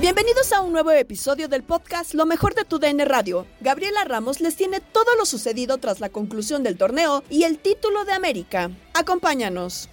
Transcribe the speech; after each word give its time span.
Bienvenidos 0.00 0.50
a 0.54 0.62
un 0.62 0.72
nuevo 0.72 0.92
episodio 0.92 1.46
del 1.46 1.62
podcast 1.62 2.14
Lo 2.14 2.24
mejor 2.24 2.54
de 2.54 2.64
tu 2.64 2.78
DN 2.78 3.04
Radio. 3.04 3.46
Gabriela 3.60 4.02
Ramos 4.04 4.40
les 4.40 4.56
tiene 4.56 4.80
todo 4.80 5.14
lo 5.18 5.26
sucedido 5.26 5.76
tras 5.76 6.00
la 6.00 6.08
conclusión 6.08 6.62
del 6.62 6.78
torneo 6.78 7.22
y 7.28 7.42
el 7.42 7.58
título 7.58 8.06
de 8.06 8.12
América. 8.12 8.70
Acompáñanos. 8.94 9.90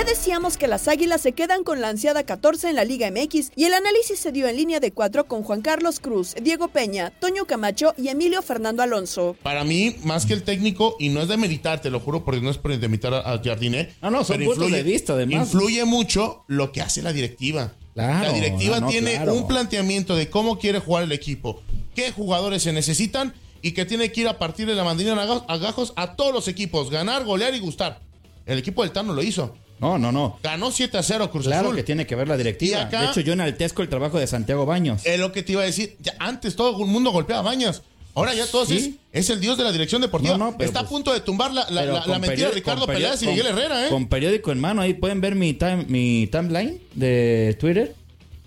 Ya 0.00 0.06
decíamos 0.06 0.56
que 0.56 0.66
las 0.66 0.88
Águilas 0.88 1.20
se 1.20 1.32
quedan 1.32 1.62
con 1.62 1.82
la 1.82 1.90
ansiada 1.90 2.22
14 2.22 2.70
en 2.70 2.76
la 2.76 2.86
Liga 2.86 3.10
MX 3.10 3.52
y 3.54 3.64
el 3.64 3.74
análisis 3.74 4.18
se 4.18 4.32
dio 4.32 4.48
en 4.48 4.56
línea 4.56 4.80
de 4.80 4.92
cuatro 4.92 5.26
con 5.26 5.42
Juan 5.42 5.60
Carlos 5.60 6.00
Cruz, 6.00 6.34
Diego 6.40 6.68
Peña, 6.68 7.10
Toño 7.20 7.44
Camacho 7.44 7.92
y 7.98 8.08
Emilio 8.08 8.40
Fernando 8.40 8.82
Alonso. 8.82 9.36
Para 9.42 9.62
mí, 9.62 9.96
más 10.04 10.24
que 10.24 10.32
el 10.32 10.42
técnico, 10.42 10.96
y 10.98 11.10
no 11.10 11.20
es 11.20 11.28
de 11.28 11.36
meditar, 11.36 11.82
te 11.82 11.90
lo 11.90 12.00
juro, 12.00 12.24
porque 12.24 12.40
no 12.40 12.48
es 12.48 12.56
por 12.56 12.74
demeritar 12.78 13.12
a, 13.12 13.42
Jardine. 13.44 13.90
No, 14.00 14.10
no, 14.10 14.24
son 14.24 14.42
puntos 14.42 14.72
de 14.72 14.82
vista, 14.82 15.12
además. 15.12 15.52
Influye 15.52 15.84
mucho 15.84 16.44
lo 16.46 16.72
que 16.72 16.80
hace 16.80 17.02
la 17.02 17.12
directiva. 17.12 17.74
Claro, 17.92 18.28
la 18.28 18.32
directiva 18.32 18.80
no, 18.80 18.86
no, 18.86 18.92
tiene 18.92 19.16
claro. 19.16 19.34
un 19.34 19.46
planteamiento 19.46 20.16
de 20.16 20.30
cómo 20.30 20.58
quiere 20.58 20.78
jugar 20.78 21.04
el 21.04 21.12
equipo, 21.12 21.60
qué 21.94 22.10
jugadores 22.10 22.62
se 22.62 22.72
necesitan 22.72 23.34
y 23.60 23.72
que 23.72 23.84
tiene 23.84 24.10
que 24.10 24.22
ir 24.22 24.28
a 24.28 24.38
partir 24.38 24.66
de 24.66 24.74
la 24.74 24.82
bandera 24.82 25.22
a 25.46 25.56
gajos 25.58 25.92
a 25.96 26.16
todos 26.16 26.32
los 26.32 26.48
equipos, 26.48 26.88
ganar, 26.88 27.26
golear 27.26 27.54
y 27.54 27.58
gustar. 27.60 28.00
El 28.46 28.58
equipo 28.58 28.80
del 28.80 28.92
Tano 28.92 29.12
lo 29.12 29.22
hizo. 29.22 29.54
No, 29.80 29.98
no, 29.98 30.12
no. 30.12 30.38
Ganó 30.42 30.70
7 30.70 30.98
a 30.98 31.02
0 31.02 31.30
Cruz 31.30 31.46
Claro 31.46 31.68
Azul. 31.68 31.76
que 31.76 31.82
tiene 31.82 32.06
que 32.06 32.14
ver 32.14 32.28
la 32.28 32.36
directiva. 32.36 32.82
Acá- 32.82 33.00
de 33.02 33.06
hecho, 33.08 33.20
yo 33.20 33.32
enaltezco 33.32 33.82
el 33.82 33.88
trabajo 33.88 34.18
de 34.18 34.26
Santiago 34.26 34.66
Baños. 34.66 35.02
Es 35.06 35.18
lo 35.18 35.32
que 35.32 35.42
te 35.42 35.52
iba 35.52 35.62
a 35.62 35.64
decir. 35.64 35.96
Ya 36.00 36.14
antes 36.18 36.54
todo 36.56 36.78
el 36.84 36.86
mundo 36.90 37.10
golpeaba 37.10 37.40
a 37.40 37.44
Bañas. 37.44 37.82
Ahora 38.14 38.34
ya 38.34 38.44
todos 38.46 38.68
Sí. 38.68 38.98
es, 39.12 39.24
es 39.24 39.30
el 39.30 39.40
dios 39.40 39.56
de 39.56 39.62
la 39.64 39.72
dirección 39.72 40.02
deportiva. 40.02 40.36
No, 40.36 40.46
no, 40.50 40.56
pero 40.58 40.68
Está 40.68 40.80
pues- 40.80 40.88
a 40.88 40.90
punto 40.90 41.12
de 41.14 41.20
tumbar 41.20 41.52
la, 41.54 41.70
la, 41.70 41.84
la- 42.06 42.18
mentira 42.18 42.48
de 42.48 42.54
Ricardo 42.54 42.86
Peláez 42.86 43.22
y 43.22 43.26
Miguel 43.26 43.46
Herrera, 43.46 43.86
¿eh? 43.86 43.88
Con 43.88 44.08
periódico 44.08 44.50
en 44.52 44.58
mano, 44.60 44.82
ahí 44.82 44.94
pueden 44.94 45.20
ver 45.20 45.36
mi, 45.36 45.54
time- 45.54 45.84
mi 45.88 46.26
timeline 46.26 46.80
de 46.94 47.56
Twitter. 47.60 47.94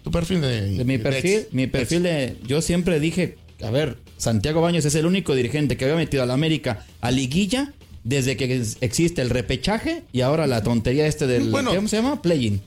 Tu 0.04 0.12
perfil 0.12 0.42
de, 0.42 0.62
De 0.70 0.84
mi 0.84 0.98
de 0.98 1.04
perfil, 1.04 1.32
ex. 1.40 1.54
mi 1.54 1.68
perfil 1.68 2.04
de. 2.04 2.38
Yo 2.46 2.62
siempre 2.62 3.00
dije, 3.00 3.38
a 3.64 3.72
ver, 3.72 3.98
Santiago 4.18 4.60
Baños 4.62 4.84
es 4.84 4.96
el 4.96 5.06
único 5.06 5.34
dirigente 5.34 5.78
que 5.78 5.86
había 5.86 5.96
metido 5.96 6.24
a 6.24 6.26
la 6.26 6.34
América 6.34 6.86
a 7.00 7.10
liguilla 7.10 7.72
desde 8.04 8.36
que 8.38 8.46
ex- 8.56 8.78
existe 8.82 9.22
el 9.22 9.30
repechaje 9.30 10.04
y 10.12 10.22
ahora 10.22 10.48
la 10.48 10.64
tontería 10.64 11.08
este 11.08 11.28
del. 11.28 11.50
Bueno. 11.50 11.74
¿Cómo 11.74 11.88
se 11.88 11.98
llama? 11.98 12.22
Play-in. 12.22 12.62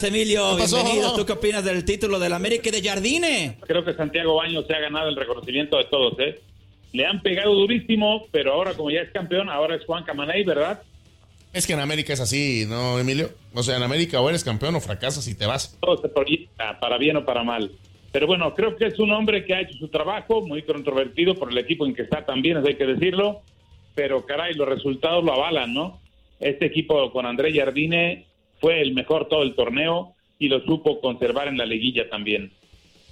Emilio, 0.00 0.56
bienvenido. 0.56 1.14
¿Tú 1.14 1.24
qué 1.24 1.32
opinas 1.32 1.64
del 1.64 1.84
título 1.84 2.18
del 2.18 2.34
América 2.34 2.68
y 2.68 2.72
de 2.80 2.86
Jardine? 2.86 3.56
Creo 3.66 3.82
que 3.84 3.94
Santiago 3.94 4.34
Baños 4.34 4.66
se 4.66 4.74
ha 4.74 4.80
ganado 4.80 5.08
el 5.08 5.16
reconocimiento 5.16 5.78
de 5.78 5.84
todos, 5.84 6.14
¿eh? 6.18 6.38
Le 6.92 7.06
han 7.06 7.22
pegado 7.22 7.54
durísimo, 7.54 8.26
pero 8.30 8.52
ahora 8.52 8.74
como 8.74 8.90
ya 8.90 9.00
es 9.00 9.10
campeón, 9.10 9.48
ahora 9.48 9.74
es 9.76 9.84
Juan 9.86 10.04
Camaney, 10.04 10.44
¿verdad? 10.44 10.82
Es 11.52 11.66
que 11.66 11.72
en 11.72 11.80
América 11.80 12.12
es 12.12 12.20
así, 12.20 12.66
¿no, 12.68 12.98
Emilio? 12.98 13.30
O 13.54 13.62
sea, 13.62 13.78
en 13.78 13.82
América 13.82 14.20
o 14.20 14.28
eres 14.28 14.44
campeón 14.44 14.74
o 14.74 14.80
fracasas 14.80 15.26
y 15.28 15.34
te 15.34 15.46
vas. 15.46 15.76
Todo 15.80 15.96
se 16.02 16.08
proyecta, 16.08 16.78
para 16.78 16.98
bien 16.98 17.16
o 17.16 17.24
para 17.24 17.42
mal. 17.42 17.72
Pero 18.12 18.26
bueno, 18.26 18.54
creo 18.54 18.76
que 18.76 18.86
es 18.86 18.98
un 18.98 19.10
hombre 19.12 19.44
que 19.46 19.54
ha 19.54 19.62
hecho 19.62 19.78
su 19.78 19.88
trabajo, 19.88 20.42
muy 20.46 20.62
controvertido 20.62 21.34
por 21.34 21.50
el 21.50 21.56
equipo 21.58 21.86
en 21.86 21.94
que 21.94 22.02
está 22.02 22.24
también, 22.26 22.58
eso 22.58 22.68
hay 22.68 22.76
que 22.76 22.84
decirlo. 22.86 23.40
Pero 23.96 24.24
caray, 24.24 24.54
los 24.54 24.68
resultados 24.68 25.24
lo 25.24 25.32
avalan, 25.32 25.74
¿no? 25.74 25.98
Este 26.38 26.66
equipo 26.66 27.10
con 27.10 27.26
André 27.26 27.52
Jardine 27.52 28.26
fue 28.60 28.80
el 28.80 28.94
mejor 28.94 29.26
todo 29.26 29.42
el 29.42 29.54
torneo 29.56 30.12
y 30.38 30.48
lo 30.48 30.60
supo 30.60 31.00
conservar 31.00 31.48
en 31.48 31.56
la 31.56 31.66
liguilla 31.66 32.08
también. 32.08 32.52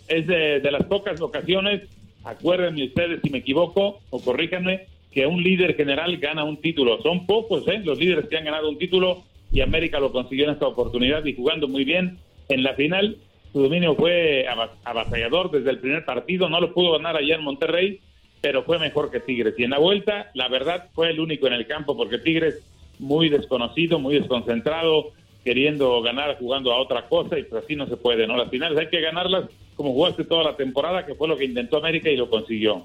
Es 0.06 0.26
de, 0.26 0.60
de 0.60 0.70
las 0.70 0.84
pocas 0.84 1.20
ocasiones, 1.20 1.82
acuérdenme 2.22 2.84
ustedes 2.84 3.20
si 3.24 3.30
me 3.30 3.38
equivoco 3.38 4.00
o 4.10 4.20
corríjanme, 4.22 4.82
que 5.10 5.26
un 5.26 5.42
líder 5.42 5.74
general 5.74 6.18
gana 6.18 6.44
un 6.44 6.58
título. 6.60 7.00
Son 7.02 7.24
pocos 7.26 7.66
¿eh? 7.68 7.80
los 7.82 7.98
líderes 7.98 8.28
que 8.28 8.36
han 8.36 8.44
ganado 8.44 8.68
un 8.68 8.78
título 8.78 9.22
y 9.50 9.60
América 9.62 9.98
lo 10.00 10.12
consiguió 10.12 10.44
en 10.44 10.50
esta 10.50 10.66
oportunidad 10.66 11.24
y 11.24 11.34
jugando 11.34 11.66
muy 11.66 11.84
bien. 11.84 12.18
En 12.48 12.62
la 12.62 12.74
final 12.74 13.16
su 13.52 13.62
dominio 13.62 13.94
fue 13.94 14.46
ava- 14.48 14.72
avasallador 14.84 15.50
desde 15.50 15.70
el 15.70 15.78
primer 15.78 16.04
partido, 16.04 16.48
no 16.50 16.60
lo 16.60 16.74
pudo 16.74 16.92
ganar 16.92 17.16
allá 17.16 17.36
en 17.36 17.42
Monterrey, 17.42 18.00
pero 18.44 18.62
fue 18.62 18.78
mejor 18.78 19.10
que 19.10 19.20
Tigres. 19.20 19.54
Y 19.56 19.64
en 19.64 19.70
la 19.70 19.78
vuelta, 19.78 20.30
la 20.34 20.48
verdad, 20.48 20.90
fue 20.92 21.08
el 21.08 21.18
único 21.18 21.46
en 21.46 21.54
el 21.54 21.66
campo 21.66 21.96
porque 21.96 22.18
Tigres 22.18 22.56
muy 22.98 23.30
desconocido, 23.30 23.98
muy 23.98 24.18
desconcentrado, 24.18 25.12
queriendo 25.42 26.02
ganar 26.02 26.36
jugando 26.38 26.70
a 26.70 26.78
otra 26.78 27.08
cosa 27.08 27.38
y 27.38 27.44
pues 27.44 27.64
así 27.64 27.74
no 27.74 27.86
se 27.86 27.96
puede, 27.96 28.26
¿no? 28.26 28.36
Las 28.36 28.50
finales 28.50 28.78
hay 28.78 28.90
que 28.90 29.00
ganarlas 29.00 29.46
como 29.76 29.94
jugaste 29.94 30.24
toda 30.24 30.44
la 30.44 30.56
temporada, 30.56 31.06
que 31.06 31.14
fue 31.14 31.26
lo 31.26 31.38
que 31.38 31.46
intentó 31.46 31.78
América 31.78 32.10
y 32.10 32.18
lo 32.18 32.28
consiguió. 32.28 32.84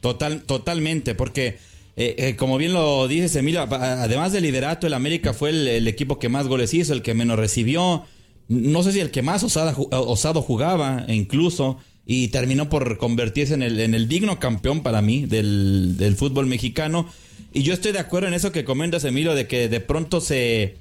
Total, 0.00 0.42
totalmente, 0.42 1.14
porque 1.14 1.58
eh, 1.94 2.16
eh, 2.18 2.34
como 2.34 2.58
bien 2.58 2.72
lo 2.72 3.06
dices, 3.06 3.36
Emilio, 3.36 3.60
además 3.60 4.32
del 4.32 4.42
liderato, 4.42 4.88
el 4.88 4.94
América 4.94 5.34
fue 5.34 5.50
el, 5.50 5.86
equipo 5.86 6.18
que 6.18 6.28
más 6.28 6.48
goles 6.48 6.74
hizo, 6.74 6.92
el 6.94 7.02
que 7.02 7.14
menos 7.14 7.38
recibió. 7.38 8.02
No 8.48 8.82
sé 8.82 8.90
si 8.90 8.98
el 8.98 9.12
que 9.12 9.22
más 9.22 9.44
osada 9.44 9.76
osado 9.76 10.42
jugaba, 10.42 11.04
e 11.06 11.14
incluso, 11.14 11.78
y 12.10 12.28
terminó 12.28 12.70
por 12.70 12.96
convertirse 12.96 13.52
en 13.52 13.62
el, 13.62 13.78
en 13.80 13.94
el 13.94 14.08
digno 14.08 14.40
campeón 14.40 14.82
para 14.82 15.02
mí 15.02 15.26
del, 15.26 15.98
del 15.98 16.16
fútbol 16.16 16.46
mexicano. 16.46 17.06
Y 17.52 17.64
yo 17.64 17.74
estoy 17.74 17.92
de 17.92 17.98
acuerdo 17.98 18.28
en 18.28 18.34
eso 18.34 18.50
que 18.50 18.64
comentas, 18.64 19.04
Emilio, 19.04 19.34
de 19.34 19.46
que 19.46 19.68
de 19.68 19.80
pronto 19.80 20.22
se, 20.22 20.76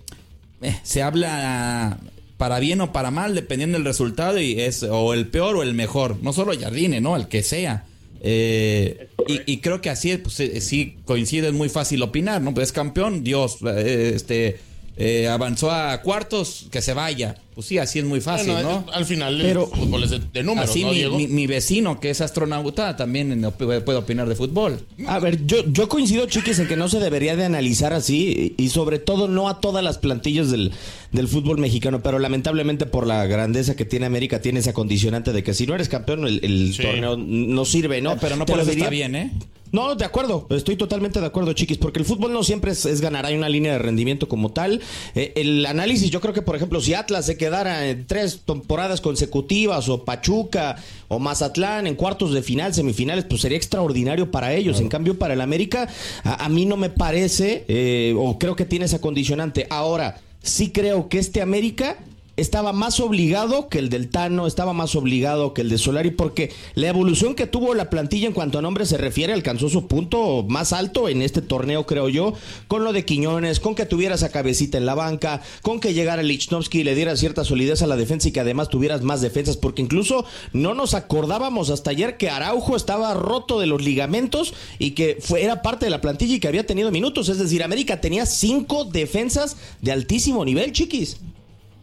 eh, 0.61 0.75
se 0.83 1.01
habla 1.01 1.99
para 2.37 2.59
bien 2.59 2.79
o 2.79 2.93
para 2.93 3.11
mal, 3.11 3.35
dependiendo 3.35 3.77
del 3.77 3.83
resultado, 3.83 4.39
y 4.39 4.61
es 4.61 4.83
o 4.83 5.13
el 5.13 5.27
peor 5.27 5.57
o 5.57 5.63
el 5.63 5.73
mejor. 5.73 6.15
No 6.21 6.31
solo 6.31 6.57
Jardine, 6.57 7.01
¿no? 7.01 7.17
El 7.17 7.27
que 7.27 7.43
sea. 7.43 7.83
Eh, 8.21 9.09
y, 9.27 9.51
y 9.51 9.57
creo 9.57 9.81
que 9.81 9.89
así 9.89 10.11
es, 10.11 10.19
pues, 10.19 10.39
eh, 10.39 10.61
sí 10.61 10.95
coincide, 11.03 11.47
es 11.47 11.53
muy 11.53 11.67
fácil 11.67 12.01
opinar, 12.03 12.41
¿no? 12.41 12.53
Pues 12.53 12.69
es 12.69 12.71
campeón, 12.71 13.25
Dios, 13.25 13.57
eh, 13.65 14.13
este, 14.15 14.59
eh, 14.97 15.27
avanzó 15.27 15.71
a 15.71 16.01
cuartos, 16.01 16.65
que 16.71 16.81
se 16.81 16.93
vaya. 16.93 17.35
Pues 17.53 17.65
sí, 17.67 17.79
así 17.79 17.97
es 17.97 18.05
muy 18.05 18.21
fácil, 18.21 18.51
Bueno, 18.51 18.83
¿no? 18.85 18.93
Al 18.93 19.05
final 19.05 19.39
Pero- 19.41 19.67
el 19.73 19.79
fútbol 19.79 20.03
es 20.03 20.11
de, 20.11 20.19
de 20.31 20.43
números, 20.43 20.69
Así 20.69 20.83
¿no, 20.83 20.89
mi, 20.89 20.95
Diego? 20.95 21.17
mi- 21.17 21.27
mi 21.27 21.47
vecino, 21.47 21.99
que 21.99 22.11
es 22.11 22.21
astronauta, 22.21 22.95
también 22.95 23.41
puede 23.57 23.79
opinar 23.97 24.29
de 24.29 24.35
fútbol. 24.35 24.79
A 25.07 25.17
ver, 25.17 25.43
yo, 25.47 25.63
yo 25.71 25.89
coincido, 25.89 26.27
chiquis, 26.27 26.59
en 26.59 26.67
que 26.67 26.75
no 26.75 26.87
se 26.87 26.99
debería 26.99 27.35
de 27.35 27.45
analizar 27.45 27.93
así 27.93 28.53
y 28.57 28.69
sobre 28.69 28.99
todo 28.99 29.27
no 29.27 29.49
a 29.49 29.59
todas 29.59 29.83
las 29.83 29.97
plantillas 29.97 30.51
del, 30.51 30.71
del 31.11 31.27
fútbol 31.27 31.57
mexicano, 31.57 32.03
pero 32.03 32.19
lamentablemente 32.19 32.85
por 32.85 33.07
la 33.07 33.25
grandeza 33.25 33.75
que 33.75 33.85
tiene 33.85 34.05
América 34.05 34.39
tiene 34.39 34.59
esa 34.59 34.73
condicionante 34.73 35.33
de 35.33 35.43
que 35.43 35.55
si 35.55 35.65
no 35.65 35.73
eres 35.73 35.89
campeón 35.89 36.27
el, 36.27 36.39
el 36.43 36.73
Sí. 36.75 36.83
torneo 36.83 37.17
no 37.17 37.65
sirve, 37.65 38.01
¿no? 38.01 38.13
Eh, 38.13 38.17
pero 38.21 38.35
no 38.35 38.45
por 38.45 38.59
eso 38.59 38.69
diría- 38.69 38.83
está 38.85 38.91
bien, 38.91 39.15
¿eh? 39.15 39.31
No, 39.71 39.95
de 39.95 40.05
acuerdo, 40.05 40.47
estoy 40.49 40.75
totalmente 40.75 41.19
de 41.19 41.25
acuerdo, 41.25 41.53
chiquis, 41.53 41.77
porque 41.77 41.99
el 41.99 42.05
fútbol 42.05 42.33
no 42.33 42.43
siempre 42.43 42.71
es, 42.71 42.85
es 42.85 43.01
ganar, 43.01 43.25
hay 43.25 43.35
una 43.35 43.49
línea 43.49 43.73
de 43.73 43.79
rendimiento 43.79 44.27
como 44.27 44.51
tal. 44.51 44.81
Eh, 45.15 45.33
el 45.35 45.65
análisis, 45.65 46.09
yo 46.09 46.21
creo 46.21 46.33
que, 46.33 46.41
por 46.41 46.55
ejemplo, 46.55 46.81
si 46.81 46.93
Atlas 46.93 47.25
se 47.25 47.37
quedara 47.37 47.87
en 47.87 48.07
tres 48.07 48.41
temporadas 48.45 49.01
consecutivas, 49.01 49.89
o 49.89 50.03
Pachuca, 50.03 50.77
o 51.07 51.19
Mazatlán 51.19 51.87
en 51.87 51.95
cuartos 51.95 52.33
de 52.33 52.41
final, 52.41 52.73
semifinales, 52.73 53.25
pues 53.25 53.41
sería 53.41 53.57
extraordinario 53.57 54.31
para 54.31 54.53
ellos. 54.53 54.79
En 54.79 54.89
cambio, 54.89 55.17
para 55.17 55.33
el 55.33 55.41
América, 55.41 55.87
a, 56.23 56.45
a 56.45 56.49
mí 56.49 56.65
no 56.65 56.77
me 56.77 56.89
parece, 56.89 57.65
eh, 57.67 58.13
o 58.17 58.39
creo 58.39 58.55
que 58.55 58.65
tiene 58.65 58.85
esa 58.85 58.99
condicionante. 58.99 59.67
Ahora, 59.69 60.21
sí 60.41 60.71
creo 60.71 61.09
que 61.09 61.19
este 61.19 61.41
América 61.41 61.97
estaba 62.37 62.71
más 62.71 62.99
obligado 62.99 63.67
que 63.67 63.79
el 63.79 63.89
del 63.89 64.09
Tano, 64.09 64.45
estaba 64.45 64.71
más 64.71 64.95
obligado 64.95 65.53
que 65.55 65.61
el 65.61 65.69
de 65.69 65.79
Solari, 65.79 66.11
porque 66.11 66.51
la 66.75 66.87
evolución 66.87 67.33
que 67.33 67.47
tuvo 67.47 67.73
la 67.73 67.89
plantilla 67.89 68.27
en 68.27 68.33
cuanto 68.33 68.59
a 68.59 68.61
nombres 68.61 68.89
se 68.89 68.97
refiere 68.97 69.33
alcanzó 69.33 69.69
su 69.69 69.87
punto 69.87 70.45
más 70.47 70.71
alto 70.71 71.09
en 71.09 71.23
este 71.23 71.41
torneo, 71.41 71.87
creo 71.87 72.09
yo, 72.09 72.33
con 72.67 72.83
lo 72.83 72.93
de 72.93 73.05
Quiñones, 73.05 73.59
con 73.59 73.73
que 73.73 73.87
tuvieras 73.87 74.21
a 74.21 74.29
Cabecita 74.29 74.77
en 74.77 74.85
la 74.85 74.93
banca, 74.93 75.41
con 75.63 75.79
que 75.79 75.95
llegara 75.95 76.21
Lichnowsky 76.21 76.81
y 76.81 76.83
le 76.83 76.93
diera 76.93 77.17
cierta 77.17 77.43
solidez 77.43 77.81
a 77.81 77.87
la 77.87 77.97
defensa 77.97 78.27
y 78.27 78.31
que 78.31 78.39
además 78.39 78.69
tuvieras 78.69 79.01
más 79.01 79.21
defensas, 79.21 79.57
porque 79.57 79.81
incluso 79.81 80.23
no 80.53 80.75
nos 80.75 80.93
acordábamos 80.93 81.71
hasta 81.71 81.89
ayer 81.89 82.17
que 82.17 82.29
Araujo 82.29 82.75
estaba 82.75 83.15
roto 83.15 83.59
de 83.59 83.65
los 83.65 83.83
ligamentos 83.83 84.53
y 84.77 84.91
que 84.91 85.17
fue, 85.19 85.43
era 85.43 85.63
parte 85.63 85.85
de 85.85 85.91
la 85.91 86.01
plantilla 86.01 86.35
y 86.35 86.39
que 86.39 86.47
había 86.47 86.67
tenido 86.67 86.91
minutos, 86.91 87.29
es 87.29 87.39
decir, 87.39 87.63
América 87.63 87.99
tenía 87.99 88.27
cinco 88.27 88.85
defensas 88.85 89.57
de 89.81 89.91
altísimo 89.91 90.45
nivel, 90.45 90.71
chiquis. 90.71 91.17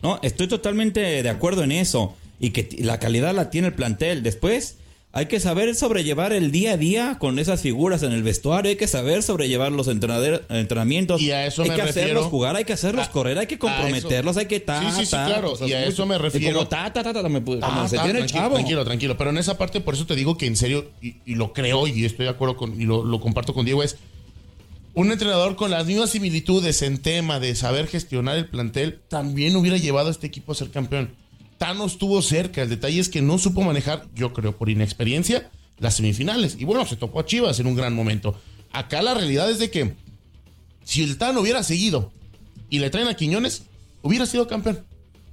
No, 0.05 0.21
estoy 0.23 0.47
totalmente 0.47 1.01
de 1.23 1.29
acuerdo 1.29 1.65
en 1.65 1.73
eso. 1.73 2.15
Y 2.39 2.51
que 2.51 2.69
la 2.81 3.01
calidad 3.01 3.35
la 3.35 3.51
tiene 3.51 3.69
el 3.69 3.75
plantel. 3.75 4.23
Después, 4.23 4.77
hay 5.13 5.27
que 5.27 5.39
saber 5.41 5.75
sobrellevar 5.77 6.33
el 6.33 6.51
día 6.51 6.73
a 6.73 6.77
día 6.77 7.17
con 7.21 7.39
esas 7.39 7.61
figuras 7.63 8.03
en 8.03 8.13
el 8.13 8.23
vestuario. 8.25 8.69
Hay 8.71 8.77
que 8.77 8.89
saber 8.89 9.23
sobrellevar 9.23 9.71
los 9.73 9.87
entrenamientos. 9.89 11.23
Y 11.23 11.31
a 11.31 11.47
eso 11.47 11.63
hay 11.63 11.69
me 11.71 11.77
que 11.77 11.83
refiero. 11.83 12.07
hacerlos 12.09 12.27
jugar, 12.27 12.57
hay 12.57 12.65
que 12.65 12.73
hacerlos 12.73 13.07
A- 13.07 13.11
correr, 13.13 13.39
hay 13.39 13.47
que 13.47 13.59
comprometerlos, 13.59 14.37
hay 14.37 14.47
que 14.47 14.61
ta, 14.61 14.81
Sí, 14.81 14.87
sí, 14.99 15.05
sí, 15.07 15.11
ta, 15.13 15.27
claro, 15.27 15.55
y 15.67 15.73
a 15.73 15.87
eso 15.87 16.05
me 16.07 16.17
y 16.17 16.19
refiero. 16.19 16.57
Como 16.57 16.69
ta, 16.69 16.93
ta, 16.93 17.03
ta, 17.03 17.13
ta, 17.13 17.29
me 17.29 17.43
como 17.43 17.59
Ah, 17.63 17.87
se 17.89 17.97
tiene 17.97 18.11
el 18.11 18.17
tranquilo, 18.27 18.41
chavo. 18.41 18.55
Tranquilo, 18.57 18.85
tranquilo. 18.85 19.17
Pero 19.17 19.31
en 19.31 19.39
esa 19.39 19.57
parte, 19.57 19.81
por 19.81 19.95
eso 19.95 20.05
te 20.07 20.17
digo 20.17 20.37
que 20.37 20.47
en 20.47 20.57
serio, 20.57 20.91
y, 21.01 21.17
y 21.25 21.37
lo 21.37 21.53
creo 21.53 21.87
y 21.87 22.05
estoy 22.05 22.25
de 22.27 22.31
acuerdo 22.31 22.57
con, 22.57 22.79
y 22.81 22.85
lo, 22.85 23.05
lo 23.05 23.21
comparto 23.21 23.55
con 23.55 23.65
Diego, 23.65 23.83
es 23.83 23.97
un 24.95 25.11
entrenador 25.11 25.57
con 25.57 25.71
las 25.71 25.87
mismas 25.87 26.11
similitudes 26.11 26.83
en 26.83 26.99
tema 26.99 27.41
de 27.41 27.55
saber 27.57 27.89
gestionar 27.89 28.37
el 28.37 28.49
plantel, 28.49 29.01
también 29.09 29.57
hubiera 29.57 29.77
llevado 29.77 30.09
a 30.09 30.11
este 30.13 30.27
equipo 30.27 30.53
a 30.53 30.55
ser 30.55 30.71
campeón. 30.71 31.15
Tano 31.59 31.87
estuvo 31.87 32.23
cerca, 32.23 32.63
el 32.63 32.69
detalle 32.69 33.01
es 33.01 33.09
que 33.09 33.23
no 33.23 33.39
supo 33.39 33.63
manejar, 33.63 34.07
yo 34.15 34.33
creo 34.33 34.57
por 34.57 34.71
inexperiencia, 34.71 35.51
las 35.79 35.97
semifinales. 35.97 36.57
Y 36.59 36.65
bueno, 36.65 36.87
se 36.87 36.97
topó 36.97 37.21
a 37.21 37.27
Chivas 37.27 37.59
en 37.61 37.67
un 37.67 37.75
gran 37.75 37.95
momento. 37.95 38.39
Acá 38.73 39.03
la 39.03 39.15
realidad 39.15 39.51
es 39.51 39.59
de 39.59 39.71
que 39.71 39.95
si 40.85 41.03
el 41.03 41.19
Tano 41.19 41.41
hubiera 41.41 41.63
seguido 41.63 42.13
y 42.71 42.79
le 42.79 42.91
traen 42.91 43.09
a 43.09 43.15
Quiñones, 43.15 43.65
hubiera 44.03 44.27
sido 44.27 44.47
campeón. 44.47 44.85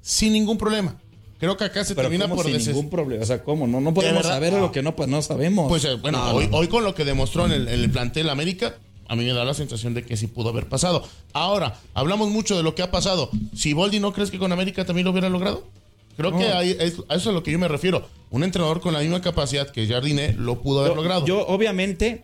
Sin 0.02 0.34
ningún 0.34 0.58
problema. 0.58 1.00
Creo 1.40 1.58
que 1.58 1.64
acá 1.64 1.84
se 1.84 1.96
Pero 1.96 2.08
termina 2.08 2.26
¿cómo 2.26 2.36
por 2.36 2.46
sin 2.46 2.58
ningún 2.58 2.90
problema. 2.90 3.24
O 3.24 3.26
sea, 3.26 3.44
¿cómo? 3.44 3.68
No, 3.68 3.82
no 3.82 3.94
podemos 3.94 4.26
saber 4.26 4.54
lo 4.54 4.72
que 4.72 4.84
no, 4.84 4.96
pues 4.96 5.10
no 5.10 5.22
sabemos. 5.22 5.70
Pues 5.70 5.86
eh, 5.86 5.96
bueno, 5.96 6.20
No, 6.20 6.36
hoy, 6.36 6.48
hoy 6.52 6.68
con 6.68 6.84
lo 6.84 6.94
que 6.94 7.04
demostró 7.04 7.46
en 7.48 7.52
el, 7.52 7.68
en 7.68 7.80
el 7.80 7.90
plantel 7.90 8.30
América, 8.30 8.76
a 9.12 9.16
mí 9.18 9.26
me 9.26 9.34
da 9.34 9.44
la 9.44 9.54
sensación 9.54 9.94
de 9.94 10.06
que 10.06 10.16
sí 10.16 10.28
pudo 10.28 10.50
haber 10.50 10.68
pasado. 10.70 11.04
Ahora, 11.34 11.78
hablamos 11.94 12.30
mucho 12.30 12.56
de 12.56 12.64
lo 12.64 12.76
que 12.76 12.82
ha 12.82 12.92
pasado. 12.92 13.30
Si 13.54 13.74
Boldi 13.74 14.00
no 14.00 14.14
crees 14.14 14.32
que 14.32 14.40
con 14.40 14.54
América 14.54 14.86
también 14.86 15.04
lo 15.04 15.12
hubiera 15.12 15.28
logrado, 15.28 15.66
creo 16.16 16.32
que 16.38 16.48
No. 16.48 16.58
ahí 16.58 16.70
es- 16.80 16.94
a 17.10 17.16
eso 17.16 17.16
es 17.16 17.28
a 17.28 17.32
lo 17.34 17.44
que 17.44 17.52
yo 17.52 17.60
me 17.60 17.68
refiero. 17.68 18.08
Un 18.30 18.46
entrenador 18.46 18.80
con 18.80 18.94
la 18.94 19.00
misma 19.02 19.20
capacidad 19.22 19.70
que 19.70 19.86
Jardine 19.86 20.32
lo 20.38 20.62
pudo 20.62 20.80
haber 20.80 20.92
Yo- 20.94 20.96
logrado. 20.96 21.26
Yo, 21.26 21.46
obviamente, 21.46 22.24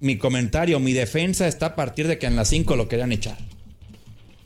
mi 0.00 0.18
comentario, 0.18 0.78
mi 0.78 0.92
defensa 0.92 1.48
está 1.48 1.66
a 1.66 1.74
partir 1.74 2.06
de 2.06 2.18
que 2.18 2.26
en 2.26 2.36
las 2.36 2.48
5 2.48 2.76
lo 2.76 2.86
querían 2.86 3.10
echar. 3.10 3.38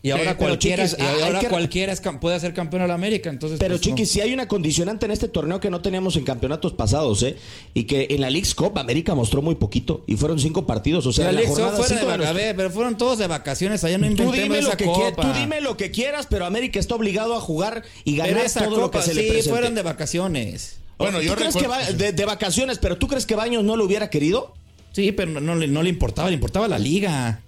Y 0.00 0.10
ahora 0.12 0.24
pero, 0.26 0.36
cualquiera, 0.38 0.84
Chiquis, 0.88 0.98
y 1.00 1.02
hay 1.08 1.22
ahora 1.22 1.40
que- 1.40 1.48
cualquiera 1.48 1.92
es 1.92 2.00
puede 2.20 2.38
ser 2.38 2.54
campeón 2.54 2.82
de 2.82 2.88
la 2.88 2.94
América, 2.94 3.30
entonces 3.30 3.58
Pero 3.58 3.76
pues, 3.78 3.88
no. 3.88 4.06
si 4.06 4.20
hay 4.20 4.32
una 4.32 4.46
condicionante 4.46 5.06
en 5.06 5.10
este 5.10 5.26
torneo 5.26 5.58
que 5.58 5.70
no 5.70 5.80
teníamos 5.82 6.14
en 6.16 6.22
campeonatos 6.24 6.72
pasados, 6.72 7.20
¿eh? 7.24 7.34
Y 7.74 7.84
que 7.84 8.06
en 8.10 8.20
la 8.20 8.30
League's 8.30 8.54
Cup 8.54 8.78
América 8.78 9.16
mostró 9.16 9.42
muy 9.42 9.56
poquito 9.56 10.04
y 10.06 10.14
fueron 10.16 10.38
cinco 10.38 10.66
partidos, 10.66 11.04
o 11.06 11.12
sea, 11.12 11.32
la 11.32 11.40
jornada 11.48 11.72
fuera 11.72 11.88
de 11.96 12.00
de 12.00 12.16
nuestro- 12.16 12.34
ver, 12.34 12.54
pero 12.56 12.70
fueron 12.70 12.96
todos 12.96 13.18
de 13.18 13.26
vacaciones, 13.26 13.82
allá 13.82 13.98
no 13.98 14.06
Tú 14.14 14.30
dime, 14.30 14.62
lo 14.62 14.76
que 14.76 14.84
copa. 14.84 15.20
tú 15.22 15.38
dime 15.38 15.60
lo 15.60 15.76
que 15.76 15.90
quieras, 15.90 16.26
pero 16.30 16.46
América 16.46 16.78
está 16.78 16.94
obligado 16.94 17.34
a 17.34 17.40
jugar 17.40 17.82
y 18.04 18.16
ganar 18.16 18.44
esa 18.44 18.64
todo 18.64 18.78
lo 18.80 18.90
que 18.92 19.02
se 19.02 19.14
le 19.14 19.22
sí, 19.22 19.28
presente. 19.30 19.50
fueron 19.50 19.74
de 19.74 19.82
vacaciones. 19.82 20.78
Bueno, 20.96 21.18
¿Tú 21.18 21.24
yo 21.24 21.34
crees 21.34 21.54
recuerdo- 21.54 21.76
que 21.76 21.86
va 21.86 21.92
de, 21.92 22.12
de 22.12 22.24
vacaciones, 22.24 22.78
pero 22.78 22.98
tú 22.98 23.08
crees 23.08 23.26
que 23.26 23.34
Baños 23.34 23.64
no 23.64 23.76
lo 23.76 23.84
hubiera 23.84 24.10
querido? 24.10 24.54
Sí, 24.92 25.12
pero 25.12 25.30
no, 25.32 25.40
no 25.40 25.54
le, 25.56 25.66
no 25.68 25.82
le 25.82 25.90
importaba, 25.90 26.28
le 26.28 26.34
importaba 26.34 26.66
la 26.68 26.78
liga. 26.78 27.40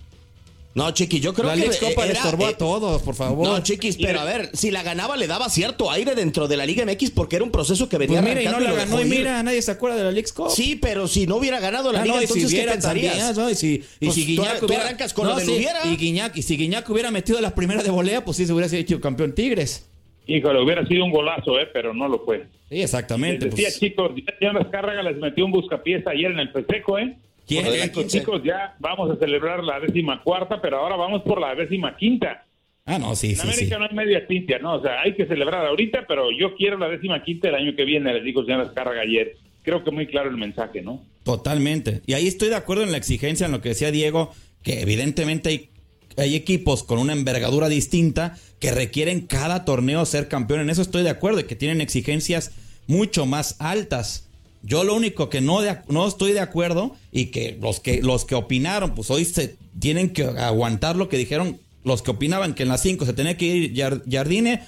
No, 0.73 0.89
Chiqui, 0.93 1.19
yo 1.19 1.35
creo 1.35 1.49
la 1.49 1.55
que 1.55 1.61
Leagues 1.63 1.79
Copa 1.81 2.07
le 2.07 2.13
estorbó 2.13 2.45
eh, 2.45 2.51
a 2.51 2.57
todos, 2.57 3.03
por 3.03 3.17
favor. 3.17 3.45
No, 3.47 3.61
Chiquis, 3.61 3.97
pero 3.97 4.21
a 4.21 4.25
ver, 4.25 4.51
si 4.53 4.71
la 4.71 4.85
ganaba 4.85 5.17
le 5.17 5.27
daba 5.27 5.49
cierto 5.49 5.91
aire 5.91 6.15
dentro 6.15 6.47
de 6.47 6.57
la 6.57 6.65
Liga 6.65 6.85
MX 6.87 7.11
porque 7.11 7.35
era 7.37 7.45
un 7.45 7.51
proceso 7.51 7.89
que 7.89 7.99
venía 7.99 8.23
Pues 8.23 8.37
mira, 8.37 8.43
y 8.43 8.53
no 8.53 8.61
la 8.61 8.73
ganó, 8.73 9.01
y 9.01 9.05
mira, 9.05 9.43
nadie 9.43 9.61
se 9.63 9.73
acuerda 9.73 9.97
de 9.97 10.05
la 10.05 10.13
Leagues 10.13 10.33
Cup. 10.33 10.51
Sí, 10.51 10.77
pero 10.81 11.09
si 11.09 11.27
no 11.27 11.37
hubiera 11.37 11.59
ganado 11.59 11.91
la 11.91 12.03
Ah, 12.03 12.05
Liga, 12.05 12.15
no, 12.17 12.21
entonces 12.23 12.49
si 12.49 12.55
¿qué 12.55 12.61
hubiera 12.61 12.73
pensarías? 12.75 13.17
también, 13.17 13.37
¿no? 13.45 13.51
Y 13.51 13.55
si, 13.57 13.85
y 13.99 14.07
Pues 14.07 14.15
si 14.15 14.25
Guiñac 14.27 14.61
tú 14.61 14.67
hubiera... 14.67 14.85
arrancas 14.85 15.13
con 15.13 15.27
lo 15.27 15.35
del 15.35 15.45
sí, 15.47 15.57
hubiera. 15.57 15.85
Y 15.87 15.97
Guiñac, 15.97 16.37
y 16.37 16.43
si 16.43 16.57
Guiñac 16.57 16.89
hubiera 16.89 17.11
metido 17.11 17.41
las 17.41 17.53
primeras 17.53 17.83
de 17.83 17.91
volea, 17.91 18.25
pues 18.25 18.37
sí 18.37 18.47
se 18.47 18.53
hubiera 18.53 18.69
sido 18.69 19.01
campeón 19.01 19.35
Tigres. 19.35 19.89
Híjole, 20.29 20.63
hubiera 20.63 20.87
sido 20.87 21.05
un 21.05 21.11
golazo, 21.11 21.59
¿eh? 21.59 21.67
pero 21.73 21.93
no 21.93 22.07
lo 22.07 22.21
fue. 22.25 22.47
Sí, 22.69 22.81
exactamente. 22.81 23.47
Les 23.47 23.55
decía, 23.57 23.69
pues. 23.71 23.81
chicos, 23.81 24.13
ya 24.41 24.53
las 24.53 24.69
cargas 24.69 25.03
les 25.05 25.17
metió 25.17 25.45
un 25.45 25.51
buscapiés 25.51 26.07
ayer 26.07 26.31
en 26.31 26.39
el 26.39 26.51
festejo, 26.53 26.97
¿eh? 26.99 27.17
Dijo, 27.47 28.03
chicos, 28.07 28.43
ya 28.45 28.77
vamos 28.79 29.11
a 29.11 29.17
celebrar 29.17 29.65
la 29.65 29.81
décima 29.81 30.23
cuarta, 30.23 30.61
pero 30.61 30.79
ahora 30.79 30.97
vamos 30.97 31.23
por 31.23 31.41
la 31.41 31.55
décima 31.55 31.97
quinta. 31.97 32.45
Ah, 32.87 32.99
no, 32.99 33.15
sí, 33.15 33.31
En 33.31 33.37
sí, 33.37 33.43
América 33.43 33.77
sí. 33.77 33.81
no 33.81 33.85
hay 33.85 33.95
media 33.95 34.27
cintia, 34.27 34.59
¿no? 34.59 34.75
O 34.75 34.83
sea, 34.83 35.01
hay 35.01 35.15
que 35.15 35.27
celebrar 35.27 35.67
ahorita, 35.67 36.07
pero 36.09 36.31
yo 36.31 36.55
quiero 36.57 36.79
la 36.79 36.89
décima 36.89 37.23
quinta 37.23 37.49
el 37.49 37.55
año 37.55 37.77
que 37.77 37.85
viene, 37.85 38.13
les 38.13 38.25
digo, 38.25 38.45
señor 38.45 38.63
Azcárraga 38.63 39.03
ayer. 39.03 39.37
Creo 39.63 39.85
que 39.85 39.91
muy 39.91 40.07
claro 40.07 40.31
el 40.31 40.37
mensaje, 40.37 40.81
¿no? 40.81 41.05
Totalmente. 41.23 42.01
Y 42.07 42.15
ahí 42.15 42.27
estoy 42.27 42.49
de 42.49 42.57
acuerdo 42.57 42.83
en 42.83 42.93
la 42.93 42.99
exigencia, 42.99 43.47
en 43.47 43.53
lo 43.53 43.61
que 43.61 43.71
decía 43.71 43.91
Diego, 43.91 44.33
que 44.63 44.81
evidentemente 44.81 45.51
hay, 45.51 45.69
hay 46.17 46.35
equipos 46.35 46.83
con 46.83 46.99
una 46.99 47.13
envergadura 47.13 47.69
distinta 47.69 48.37
que 48.59 48.73
requieren 48.73 49.21
cada 49.27 49.65
torneo 49.65 50.05
ser 50.07 50.29
campeón. 50.29 50.61
En 50.61 50.71
eso 50.71 50.83
estoy 50.83 51.03
de 51.03 51.11
acuerdo, 51.11 51.41
y 51.41 51.45
que 51.45 51.57
tienen 51.57 51.81
exigencias 51.81 52.53
mucho 52.87 53.27
más 53.27 53.57
altas. 53.61 54.30
Yo 54.63 54.85
lo 54.85 54.95
único 54.95 55.29
que 55.31 55.41
no, 55.41 55.61
de- 55.63 55.79
no 55.89 56.07
estoy 56.07 56.33
de 56.33 56.41
acuerdo 56.41 56.95
y 57.13 57.27
que 57.27 57.57
los 57.61 57.81
que 57.81 58.03
los 58.03 58.25
que 58.25 58.35
opinaron, 58.35 58.95
pues 58.95 59.11
hoy 59.11 59.25
se 59.25 59.57
tienen 59.79 60.11
que 60.13 60.25
aguantar 60.25 60.97
lo 60.97 61.09
que 61.09 61.17
dijeron 61.17 61.59
los 61.83 62.03
que 62.03 62.11
opinaban 62.11 62.55
que 62.55 62.65
en 62.65 62.69
las 62.69 62.83
5 62.83 63.07
se 63.07 63.15
tenía 63.15 63.37
que 63.39 63.47
ir 63.47 63.75
Jardine, 64.11 64.61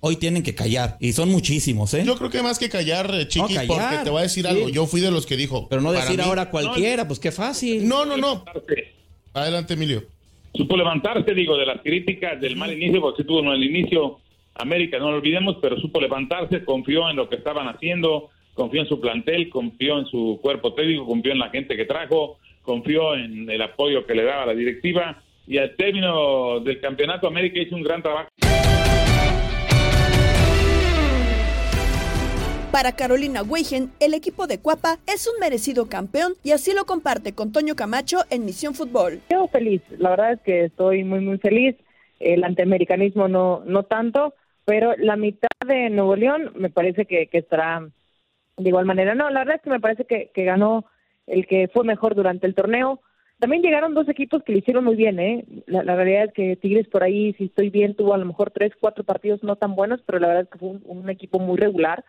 hoy 0.00 0.16
tienen 0.16 0.42
que 0.42 0.54
callar. 0.54 0.96
Y 0.98 1.12
son 1.12 1.28
muchísimos, 1.30 1.92
¿eh? 1.92 2.04
Yo 2.06 2.16
creo 2.16 2.30
que 2.30 2.42
más 2.42 2.58
que 2.58 2.70
callar, 2.70 3.10
eh, 3.14 3.28
Chiqui, 3.28 3.52
No, 3.52 3.60
callar, 3.60 3.90
porque 3.90 4.04
te 4.04 4.10
voy 4.10 4.20
a 4.20 4.22
decir 4.22 4.44
sí. 4.44 4.50
algo. 4.50 4.68
Yo 4.70 4.86
fui 4.86 5.02
de 5.02 5.10
los 5.10 5.26
que 5.26 5.36
dijo. 5.36 5.68
Pero 5.68 5.82
no 5.82 5.92
decir 5.92 6.16
mí- 6.16 6.22
ahora 6.24 6.48
cualquiera, 6.50 7.06
pues 7.06 7.20
qué 7.20 7.32
fácil. 7.32 7.86
No, 7.86 8.06
no, 8.06 8.16
no. 8.16 8.44
Adelante, 9.34 9.74
Emilio. 9.74 10.04
Supo 10.54 10.76
levantarse, 10.76 11.34
digo, 11.34 11.56
de 11.58 11.66
las 11.66 11.80
críticas 11.82 12.40
del 12.40 12.56
mal 12.56 12.72
inicio, 12.72 13.00
porque 13.00 13.22
sí 13.22 13.26
tuvo 13.26 13.40
un 13.40 13.46
mal 13.48 13.62
inicio 13.62 14.18
América, 14.54 14.98
no 14.98 15.10
lo 15.10 15.16
olvidemos, 15.16 15.56
pero 15.60 15.78
supo 15.80 16.00
levantarse, 16.00 16.64
confió 16.64 17.10
en 17.10 17.16
lo 17.16 17.28
que 17.28 17.34
estaban 17.36 17.66
haciendo, 17.68 18.30
confió 18.54 18.80
en 18.80 18.88
su 18.88 19.00
plantel, 19.00 19.50
confió 19.50 19.98
en 19.98 20.06
su 20.06 20.38
cuerpo 20.40 20.74
técnico, 20.74 21.06
confió 21.06 21.32
en 21.32 21.38
la 21.38 21.50
gente 21.50 21.76
que 21.76 21.84
trajo, 21.84 22.38
confió 22.62 23.14
en 23.14 23.50
el 23.50 23.60
apoyo 23.60 24.06
que 24.06 24.14
le 24.14 24.24
daba 24.24 24.46
la 24.46 24.54
directiva 24.54 25.22
y 25.46 25.58
al 25.58 25.76
término 25.76 26.60
del 26.60 26.80
campeonato 26.80 27.26
América 27.26 27.60
hizo 27.60 27.76
un 27.76 27.82
gran 27.82 28.02
trabajo. 28.02 28.28
Para 32.72 32.90
Carolina 32.90 33.42
Weigen, 33.42 33.90
el 34.00 34.14
equipo 34.14 34.48
de 34.48 34.58
Cuapa 34.58 34.98
es 35.06 35.28
un 35.32 35.38
merecido 35.38 35.88
campeón 35.88 36.32
y 36.42 36.50
así 36.50 36.72
lo 36.74 36.86
comparte 36.86 37.32
con 37.32 37.52
Toño 37.52 37.76
Camacho 37.76 38.24
en 38.30 38.44
Misión 38.44 38.74
Fútbol. 38.74 39.20
Yo 39.30 39.46
feliz, 39.46 39.80
la 39.96 40.10
verdad 40.10 40.32
es 40.32 40.40
que 40.40 40.64
estoy 40.64 41.04
muy 41.04 41.20
muy 41.20 41.38
feliz. 41.38 41.76
El 42.18 42.42
antiamericanismo 42.42 43.28
no 43.28 43.62
no 43.64 43.84
tanto, 43.84 44.34
pero 44.64 44.96
la 44.96 45.14
mitad 45.14 45.48
de 45.64 45.88
Nuevo 45.90 46.16
León 46.16 46.50
me 46.56 46.68
parece 46.68 47.04
que, 47.04 47.28
que 47.28 47.38
estará 47.38 47.86
de 48.56 48.68
igual 48.68 48.86
manera. 48.86 49.14
No, 49.14 49.30
la 49.30 49.40
verdad 49.40 49.56
es 49.56 49.62
que 49.62 49.70
me 49.70 49.80
parece 49.80 50.04
que, 50.04 50.30
que 50.34 50.44
ganó 50.44 50.84
el 51.26 51.46
que 51.46 51.68
fue 51.68 51.84
mejor 51.84 52.14
durante 52.14 52.46
el 52.46 52.54
torneo. 52.54 53.00
también 53.38 53.62
llegaron 53.62 53.94
dos 53.94 54.08
equipos 54.08 54.42
que 54.42 54.52
lo 54.52 54.58
hicieron 54.58 54.84
muy 54.84 54.96
bien, 54.96 55.18
¿eh? 55.18 55.44
La, 55.66 55.82
realidad 55.82 56.24
es 56.24 56.32
que 56.32 56.56
Tigres 56.56 56.88
por 56.88 57.02
ahí, 57.02 57.32
si 57.34 57.44
estoy 57.44 57.70
bien, 57.70 57.94
tuvo 57.94 58.14
a 58.14 58.18
lo 58.18 58.26
mejor 58.26 58.50
tres, 58.50 58.72
cuatro 58.78 59.04
partidos 59.04 59.42
no 59.42 59.56
tan 59.56 59.74
buenos, 59.74 60.00
pero 60.06 60.18
la 60.18 60.28
verdad 60.28 60.42
es 60.44 60.50
que 60.50 60.58
fue 60.58 60.68
un, 60.70 60.82
un 60.84 61.10
equipo 61.10 61.38
muy 61.38 61.56
regular, 61.56 62.04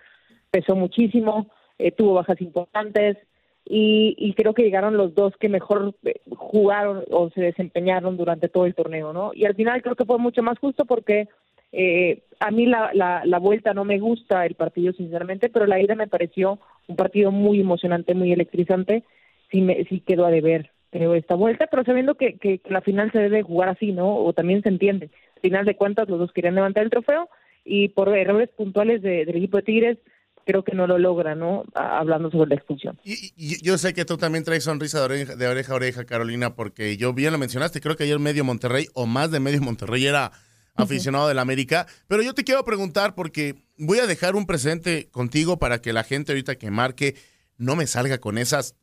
pesó 0.52 0.76
muchísimo, 0.76 1.48
eh, 1.78 1.92
tuvo 1.92 2.14
bajas 2.14 2.42
importantes 2.42 3.18
y, 3.66 4.16
y 4.18 4.34
creo 4.34 4.54
que 4.54 4.64
llegaron 4.64 4.96
los 4.96 5.16
dos 5.16 5.36
que 5.38 5.50
mejor 5.50 5.96
eh, 6.04 6.22
jugaron 6.30 7.04
o 7.10 7.30
se 7.32 7.42
desempeñaron 7.42 8.16
durante 8.16 8.48
todo 8.48 8.66
el 8.66 8.76
torneo, 8.76 9.12
¿no? 9.12 9.32
Y 9.34 9.46
al 9.46 9.56
final 9.56 9.82
creo 9.82 9.96
que 9.96 10.06
fue 10.06 10.20
mucho 10.20 10.44
más 10.44 10.60
justo 10.60 10.86
porque 10.86 11.28
eh, 11.78 12.24
a 12.40 12.52
mí 12.52 12.66
la, 12.66 12.92
la, 12.94 13.24
la 13.26 13.40
vuelta 13.40 13.74
no 13.74 13.84
me 13.86 14.00
gusta 14.00 14.46
el 14.46 14.56
partido, 14.56 14.94
sinceramente, 14.94 15.50
pero 15.50 15.66
la 15.66 15.80
ida 15.82 15.96
me 15.96 16.08
pareció 16.08 16.60
un 16.88 16.96
partido 16.96 17.32
muy 17.32 17.60
emocionante, 17.60 18.14
muy 18.14 18.32
electrizante. 18.32 19.04
Sí, 19.52 19.62
me, 19.62 19.84
sí 19.86 20.00
quedó 20.00 20.26
a 20.26 20.32
deber, 20.32 20.72
esta 20.92 21.36
vuelta, 21.36 21.68
pero 21.68 21.84
sabiendo 21.84 22.16
que, 22.16 22.38
que, 22.38 22.62
la 22.70 22.82
final 22.82 23.12
se 23.12 23.20
debe 23.20 23.44
jugar 23.44 23.70
así, 23.70 23.92
¿no? 23.92 24.16
O 24.16 24.34
también 24.34 24.62
se 24.62 24.70
entiende. 24.70 25.10
Al 25.36 25.42
final 25.42 25.66
de 25.66 25.76
cuentas, 25.76 26.08
los 26.08 26.20
dos 26.20 26.32
querían 26.32 26.56
levantar 26.56 26.84
el 26.84 26.90
trofeo 26.90 27.30
y 27.66 27.90
por 27.90 28.16
errores 28.16 28.50
puntuales 28.56 29.02
de, 29.02 29.26
del 29.26 29.36
equipo 29.36 29.58
de 29.58 29.64
Tigres, 29.64 29.98
creo 30.46 30.64
que 30.64 30.76
no 30.76 30.88
lo 30.88 30.98
logra, 30.98 31.36
¿no? 31.36 31.66
Hablando 31.74 32.32
sobre 32.32 32.50
la 32.50 32.56
expulsión. 32.56 32.98
Y, 33.04 33.34
y 33.36 33.62
yo 33.62 33.78
sé 33.78 33.94
que 33.94 34.06
tú 34.06 34.18
también 34.18 34.46
traes 34.46 34.64
sonrisa 34.64 35.00
de 35.00 35.06
oreja, 35.06 35.36
de 35.36 35.48
oreja 35.48 35.74
a 35.74 35.76
oreja, 35.76 36.06
Carolina, 36.06 36.56
porque 36.56 36.96
yo 36.96 37.14
bien 37.14 37.34
lo 37.34 37.40
mencionaste, 37.40 37.82
creo 37.82 37.98
que 37.98 38.04
ayer 38.04 38.20
medio 38.20 38.46
Monterrey 38.46 38.86
o 38.94 39.06
más 39.06 39.32
de 39.32 39.40
medio 39.40 39.62
Monterrey 39.62 40.06
era 40.06 40.32
aficionado 40.76 41.28
del 41.28 41.40
América, 41.40 41.88
pero 42.08 42.22
yo 42.22 42.34
te 42.34 42.44
quiero 42.44 42.64
preguntar 42.66 43.16
porque 43.16 43.56
voy 43.78 44.00
a 44.00 44.08
dejar 44.08 44.36
un 44.36 44.46
presente 44.46 45.08
contigo 45.10 45.58
para 45.58 45.82
que 45.82 45.94
la 45.94 46.04
gente 46.04 46.32
ahorita 46.34 46.56
que 46.56 46.70
marque 46.72 47.16
no 47.58 47.76
me 47.76 47.88
salga 47.88 48.18
con 48.20 48.38
esas 48.38 48.76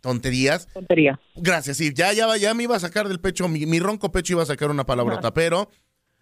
tonterías. 0.00 0.68
Tontería. 0.72 1.20
Gracias, 1.36 1.76
sí, 1.76 1.92
ya, 1.94 2.12
ya, 2.12 2.36
ya 2.36 2.54
me 2.54 2.62
iba 2.64 2.76
a 2.76 2.80
sacar 2.80 3.08
del 3.08 3.20
pecho, 3.20 3.48
mi, 3.48 3.66
mi 3.66 3.80
ronco 3.80 4.12
pecho 4.12 4.34
iba 4.34 4.42
a 4.42 4.46
sacar 4.46 4.70
una 4.70 4.86
palabrota, 4.86 5.34
pero 5.34 5.70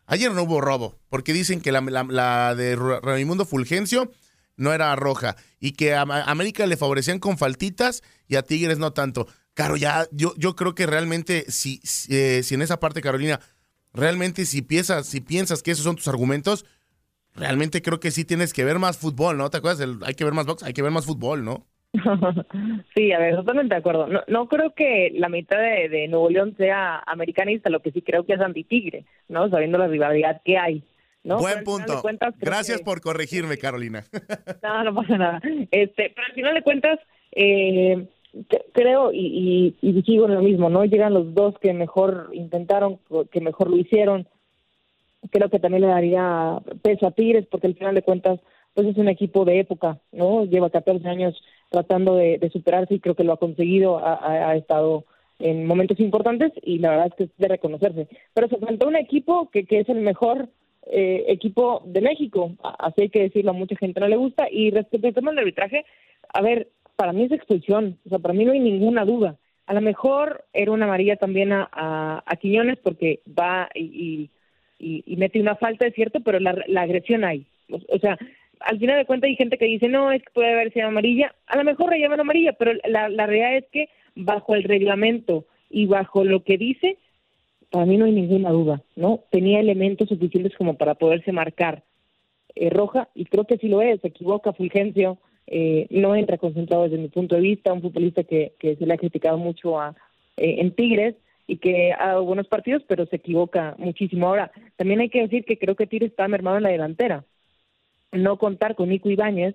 ayer 0.07 0.33
no 0.33 0.43
hubo 0.43 0.61
robo, 0.61 0.99
porque 1.09 1.33
dicen 1.33 1.61
que 1.61 1.73
la, 1.73 1.81
la- 1.81 2.05
la 2.05 2.55
de 2.55 2.75
Ra- 2.77 3.01
Raimundo 3.01 3.45
Fulgencio 3.45 4.11
no 4.57 4.73
era 4.73 4.97
roja 4.97 5.37
y 5.61 5.73
que 5.73 5.95
a 5.95 6.03
a 6.03 6.23
América 6.31 6.67
le 6.67 6.77
favorecían 6.79 7.19
con 7.19 7.37
faltitas 7.37 8.03
y 8.27 8.37
a 8.37 8.43
Tigres 8.43 8.79
no 8.79 8.93
tanto. 8.95 9.29
Caro, 9.53 9.77
ya, 9.77 10.07
yo, 10.13 10.35
yo 10.37 10.55
creo 10.57 10.75
que 10.75 10.87
realmente, 10.87 11.45
si, 11.51 11.81
si, 11.85 12.15
eh, 12.15 12.43
si 12.43 12.55
en 12.55 12.63
esa 12.63 12.79
parte, 12.81 13.01
Carolina, 13.03 13.41
realmente 13.97 14.45
si 14.45 14.63
piensas, 14.63 15.07
si 15.07 15.21
piensas 15.21 15.63
que 15.63 15.71
esos 15.73 15.85
son 15.85 15.97
tus 15.97 16.09
argumentos, 16.09 16.65
realmente 17.35 17.83
creo 17.83 17.99
que 18.01 18.11
sí 18.11 18.25
tienes 18.25 18.53
que 18.53 18.65
ver 18.65 18.79
más 18.79 18.99
fútbol, 18.99 19.37
¿no? 19.37 19.51
¿Te 19.51 19.57
acuerdas? 19.59 19.87
hay 20.05 20.15
que 20.15 20.25
ver 20.25 20.33
más 20.35 20.47
box, 20.47 20.63
hay 20.63 20.73
que 20.73 20.83
ver 20.83 20.93
más 20.93 21.07
fútbol, 21.07 21.45
¿no? 21.45 21.67
sí, 22.95 23.13
a 23.13 23.19
ver, 23.19 23.37
totalmente 23.37 23.75
de 23.75 23.79
acuerdo. 23.79 24.07
No, 24.07 24.21
no 24.29 24.49
creo 24.49 24.75
que 24.75 25.11
la 25.15 25.29
mitad 25.29 25.59
de, 25.59 25.89
de 25.89 26.09
Nuevo 26.09 26.29
León 26.31 26.55
sea 26.57 27.03
americanista, 27.07 27.71
lo 27.71 27.81
que 27.81 27.91
sí 27.91 28.03
creo 28.03 28.25
que 28.27 28.35
es 28.35 28.41
anti-tigre, 28.41 29.05
¿no? 29.29 29.49
Sabiendo 29.49 29.79
la 29.79 29.89
rivalidad 29.89 30.41
que 30.45 30.59
hay. 30.59 30.85
Buen 31.25 31.65
punto. 31.65 32.03
cuentas, 32.03 32.35
Gracias 32.39 32.79
que- 32.79 32.85
por 32.85 33.01
corregirme, 33.01 33.59
Carolina. 33.59 34.05
No, 34.63 34.85
no 34.85 34.95
pasa 34.95 35.17
nada. 35.19 35.41
Este, 35.71 36.13
pero 36.15 36.27
al 36.29 36.35
final 36.35 36.55
de 36.55 36.63
cuentas, 36.63 36.99
eh, 37.33 38.07
creo 38.73 39.13
y, 39.13 39.75
y, 39.81 39.89
y 39.89 40.03
sigo 40.03 40.27
en 40.27 40.35
lo 40.35 40.43
mismo, 40.43 40.69
¿no? 40.69 40.85
Llegan 40.85 41.15
los 41.15 41.35
dos 41.35 41.59
que 41.59 41.73
mejor 41.73 42.31
intentaron, 42.33 42.99
que 43.31 43.41
mejor 43.41 43.71
lo 43.71 43.77
hicieron. 43.77 44.27
Creo 45.31 45.49
que 45.51 45.59
también 45.59 45.83
le 45.83 45.89
daría 45.89 46.61
peso 46.83 47.07
a 47.07 47.11
Tigres, 47.11 47.47
porque 47.51 47.67
al 47.67 47.75
final 47.75 47.95
de 47.95 48.03
cuentas, 48.03 48.41
pues 48.75 48.87
es 48.87 48.97
un 48.97 49.09
equipo 49.09 49.45
de 49.45 49.61
época, 49.61 49.99
¿no? 50.13 50.45
Lleva 50.45 50.71
14 50.71 51.09
años 51.09 51.43
tratando 51.71 52.15
de, 52.17 52.39
de 52.39 52.51
superarse 52.51 52.95
y 52.95 53.01
creo 53.01 53.15
que 53.15 53.25
lo 53.25 53.33
ha 53.33 53.39
conseguido, 53.39 53.99
ha, 53.99 54.55
estado 54.55 55.05
en 55.39 55.67
momentos 55.67 55.99
importantes 56.01 56.53
y 56.63 56.79
la 56.79 56.91
verdad 56.91 57.07
es 57.09 57.15
que 57.15 57.25
es 57.25 57.31
de 57.39 57.49
reconocerse. 57.49 58.09
Pero 58.35 58.49
se 58.49 58.59
faltó 58.59 58.87
un 58.87 58.97
equipo 58.97 59.51
que, 59.51 59.65
que 59.65 59.81
es 59.81 59.89
el 59.89 60.01
mejor 60.01 60.49
eh, 60.87 61.25
equipo 61.29 61.83
de 61.85 62.01
México, 62.01 62.53
así 62.63 63.03
hay 63.03 63.09
que 63.09 63.23
decirlo, 63.23 63.51
a 63.51 63.55
mucha 63.55 63.77
gente 63.77 63.99
no 63.99 64.09
le 64.09 64.17
gusta. 64.17 64.47
Y 64.51 64.71
respecto 64.71 65.09
al 65.09 65.15
tema 65.15 65.31
del 65.31 65.41
arbitraje, 65.41 65.85
a 66.33 66.43
ver, 66.43 66.69
para 66.97 67.13
mí 67.13 67.25
es 67.25 67.33
expulsión, 67.33 67.99
o 68.07 68.09
sea, 68.09 68.19
para 68.19 68.35
mí 68.35 68.45
no 68.45 68.53
hay 68.53 68.61
ninguna 68.61 69.05
duda. 69.05 69.37
A 69.67 69.75
lo 69.75 69.81
mejor 69.81 70.45
era 70.53 70.73
una 70.73 70.87
amarilla 70.87 71.17
también 71.17 71.53
a, 71.53 71.69
a, 71.73 72.23
a 72.25 72.37
Quiñones 72.37 72.79
porque 72.79 73.21
va 73.27 73.69
y, 73.75 74.31
mete 75.17 75.41
una 75.41 75.57
falta, 75.57 75.87
es 75.87 75.95
cierto, 75.95 76.21
pero 76.21 76.39
la, 76.41 76.57
la 76.67 76.83
agresión 76.83 77.25
hay. 77.25 77.47
O, 77.71 77.99
sea, 77.99 78.19
al 78.61 78.79
final 78.79 78.99
de 78.99 79.07
cuentas 79.07 79.29
hay 79.29 79.37
gente 79.37 79.59
que 79.59 79.65
dice, 79.65 79.89
no, 79.89 80.13
es 80.13 80.23
que 80.23 80.33
puede 80.33 80.53
haber 80.53 80.73
sido 80.73 80.87
amarilla. 80.87 81.35
A 81.47 81.57
lo 81.57 81.65
mejor 81.65 81.91
le 81.91 82.01
llaman 82.01 82.21
amarilla, 82.21 82.53
pero 82.53 82.73
la, 82.85 83.09
la 83.09 83.27
realidad 83.27 83.57
es 83.57 83.65
que 83.73 83.89
bajo 84.15 84.55
el 84.55 84.65
reglamento 84.65 85.47
y 85.71 85.87
bajo 85.87 86.25
lo 86.25 86.45
que 86.45 86.57
dice, 86.59 86.99
para 87.71 87.87
mí 87.87 87.97
no 87.97 88.05
hay 88.05 88.13
ninguna 88.13 88.51
duda, 88.51 88.83
¿no? 88.95 89.21
Tenía 89.31 89.61
elementos 89.61 90.09
suficientes 90.09 90.55
como 90.57 90.75
para 90.75 90.95
poderse 90.95 91.33
marcar 91.33 91.83
eh, 92.55 92.71
roja 92.71 93.09
y 93.15 93.25
creo 93.27 93.45
que 93.45 93.59
sí 93.59 93.69
lo 93.69 93.83
es, 93.83 94.01
se 94.01 94.09
equivoca 94.09 94.53
Fulgencio, 94.53 95.19
eh, 95.47 95.87
no 95.91 96.15
entra 96.17 96.39
concentrado 96.39 96.85
desde 96.85 96.99
mi 96.99 97.09
punto 97.09 97.35
de 97.35 97.41
vista, 97.43 97.73
un 97.73 97.83
futbolista 97.83 98.25
que, 98.25 98.53
que 98.59 98.77
se 98.77 98.87
le 98.87 98.95
ha 98.95 98.99
criticado 98.99 99.39
mucho 99.39 99.81
a, 99.81 99.95
eh, 100.37 100.57
en 100.59 100.73
Tigres 100.73 101.15
y 101.47 101.59
que 101.59 101.93
ha 101.93 102.09
dado 102.09 102.25
buenos 102.25 102.49
partidos, 102.49 102.83
pero 102.89 103.07
se 103.07 103.17
equivoca 103.17 103.75
muchísimo. 103.79 104.27
Ahora, 104.27 104.51
también 104.77 105.01
hay 105.01 105.09
que 105.09 105.23
decir 105.23 105.45
que 105.45 105.59
creo 105.59 105.77
que 105.77 105.87
Tigres 105.87 106.11
está 106.11 106.27
mermado 106.29 106.57
en 106.57 106.65
la 106.65 106.71
delantera. 106.71 107.25
No 108.13 108.37
contar 108.39 108.75
con 108.75 108.89
Nico 108.89 109.09
Ibáñez 109.11 109.55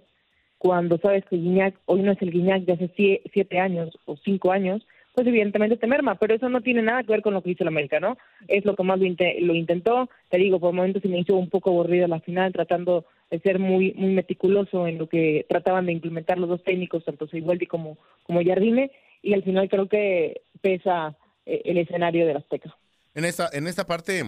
cuando 0.57 0.97
sabes 0.99 1.25
que 1.25 1.37
Guiñac 1.37 1.75
hoy 1.85 2.01
no 2.03 2.11
es 2.11 2.21
el 2.21 2.31
Guiñac 2.31 2.63
de 2.63 2.73
hace 2.73 2.89
sie- 2.95 3.21
siete 3.33 3.59
años 3.59 3.97
o 4.05 4.15
cinco 4.17 4.51
años, 4.51 4.85
pues 5.13 5.27
evidentemente 5.27 5.77
te 5.77 5.87
merma, 5.87 6.15
pero 6.15 6.33
eso 6.35 6.47
no 6.49 6.61
tiene 6.61 6.81
nada 6.81 7.03
que 7.03 7.11
ver 7.11 7.21
con 7.21 7.33
lo 7.33 7.41
que 7.43 7.51
hizo 7.51 7.63
el 7.63 7.67
América, 7.67 7.99
¿no? 7.99 8.17
Es 8.47 8.63
lo 8.65 8.75
que 8.75 8.83
más 8.83 8.97
lo, 8.99 9.05
lo 9.07 9.55
intentó, 9.55 10.09
te 10.29 10.37
digo, 10.37 10.59
por 10.59 10.73
momentos 10.73 11.01
se 11.01 11.07
me 11.09 11.19
hizo 11.19 11.35
un 11.35 11.49
poco 11.49 11.69
aburrido 11.71 12.07
la 12.07 12.19
final, 12.21 12.53
tratando 12.53 13.05
de 13.29 13.39
ser 13.39 13.59
muy 13.59 13.93
muy 13.93 14.13
meticuloso 14.13 14.87
en 14.87 14.97
lo 14.97 15.07
que 15.09 15.45
trataban 15.49 15.85
de 15.85 15.91
implementar 15.93 16.37
los 16.37 16.49
dos 16.49 16.63
técnicos, 16.63 17.03
tanto 17.05 17.27
Seiboldi 17.27 17.65
como, 17.65 17.97
como 18.23 18.43
Jardine, 18.43 18.91
y 19.21 19.33
al 19.33 19.43
final 19.43 19.69
creo 19.69 19.87
que 19.87 20.41
pesa 20.61 21.15
eh, 21.45 21.61
el 21.65 21.77
escenario 21.77 22.25
del 22.25 22.37
Azteca. 22.37 22.75
En 23.13 23.25
esta, 23.25 23.49
en 23.53 23.67
esta 23.67 23.85
parte 23.85 24.23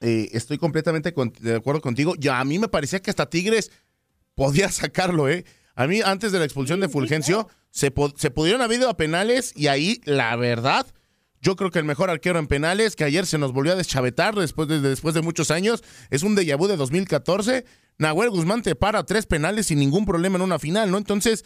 eh, 0.00 0.28
estoy 0.32 0.58
completamente 0.58 1.12
con- 1.12 1.32
de 1.40 1.56
acuerdo 1.56 1.80
contigo. 1.80 2.14
Ya 2.18 2.40
a 2.40 2.44
mí 2.44 2.58
me 2.58 2.68
parecía 2.68 3.00
que 3.00 3.10
hasta 3.10 3.30
Tigres 3.30 3.70
podía 4.34 4.68
sacarlo, 4.68 5.28
¿eh? 5.28 5.44
A 5.76 5.86
mí 5.86 6.00
antes 6.04 6.32
de 6.32 6.38
la 6.38 6.44
expulsión 6.44 6.80
de 6.80 6.88
Fulgencio 6.88 7.48
se, 7.70 7.92
se 8.16 8.30
pudieron 8.30 8.62
haber 8.62 8.80
ido 8.80 8.90
a 8.90 8.96
penales 8.96 9.52
y 9.54 9.68
ahí 9.68 10.00
la 10.04 10.34
verdad 10.34 10.86
yo 11.40 11.54
creo 11.54 11.70
que 11.70 11.78
el 11.78 11.84
mejor 11.84 12.10
arquero 12.10 12.38
en 12.38 12.48
penales 12.48 12.96
que 12.96 13.04
ayer 13.04 13.24
se 13.24 13.38
nos 13.38 13.52
volvió 13.52 13.72
a 13.72 13.76
deschavetar 13.76 14.34
después 14.34 14.66
de, 14.66 14.80
después 14.80 15.14
de 15.14 15.22
muchos 15.22 15.52
años 15.52 15.84
es 16.10 16.24
un 16.24 16.34
déjà 16.34 16.56
vu 16.56 16.66
de 16.66 16.76
2014. 16.76 17.64
Nahuel 17.98 18.30
Guzmán 18.30 18.62
te 18.62 18.74
para 18.74 19.04
tres 19.04 19.26
penales 19.26 19.66
sin 19.66 19.78
ningún 19.78 20.06
problema 20.06 20.36
en 20.36 20.42
una 20.42 20.58
final, 20.58 20.90
¿no? 20.90 20.98
Entonces, 20.98 21.44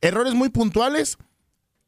errores 0.00 0.34
muy 0.34 0.48
puntuales 0.48 1.18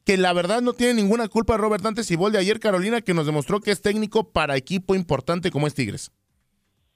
que 0.05 0.17
la 0.17 0.33
verdad 0.33 0.63
no 0.63 0.75
tiene 0.75 0.95
ninguna 0.95 1.29
culpa 1.29 1.57
Robert 1.57 1.83
Dante 1.83 2.05
Siboldi 2.05 2.39
ayer, 2.39 2.61
Carolina, 2.61 3.01
que 3.01 3.15
nos 3.15 3.27
demostró 3.27 3.61
que 3.61 3.71
es 3.71 3.83
técnico 3.83 4.31
para 4.31 4.57
equipo 4.57 4.95
importante 4.95 5.51
como 5.51 5.67
es 5.67 5.75
Tigres. 5.75 6.13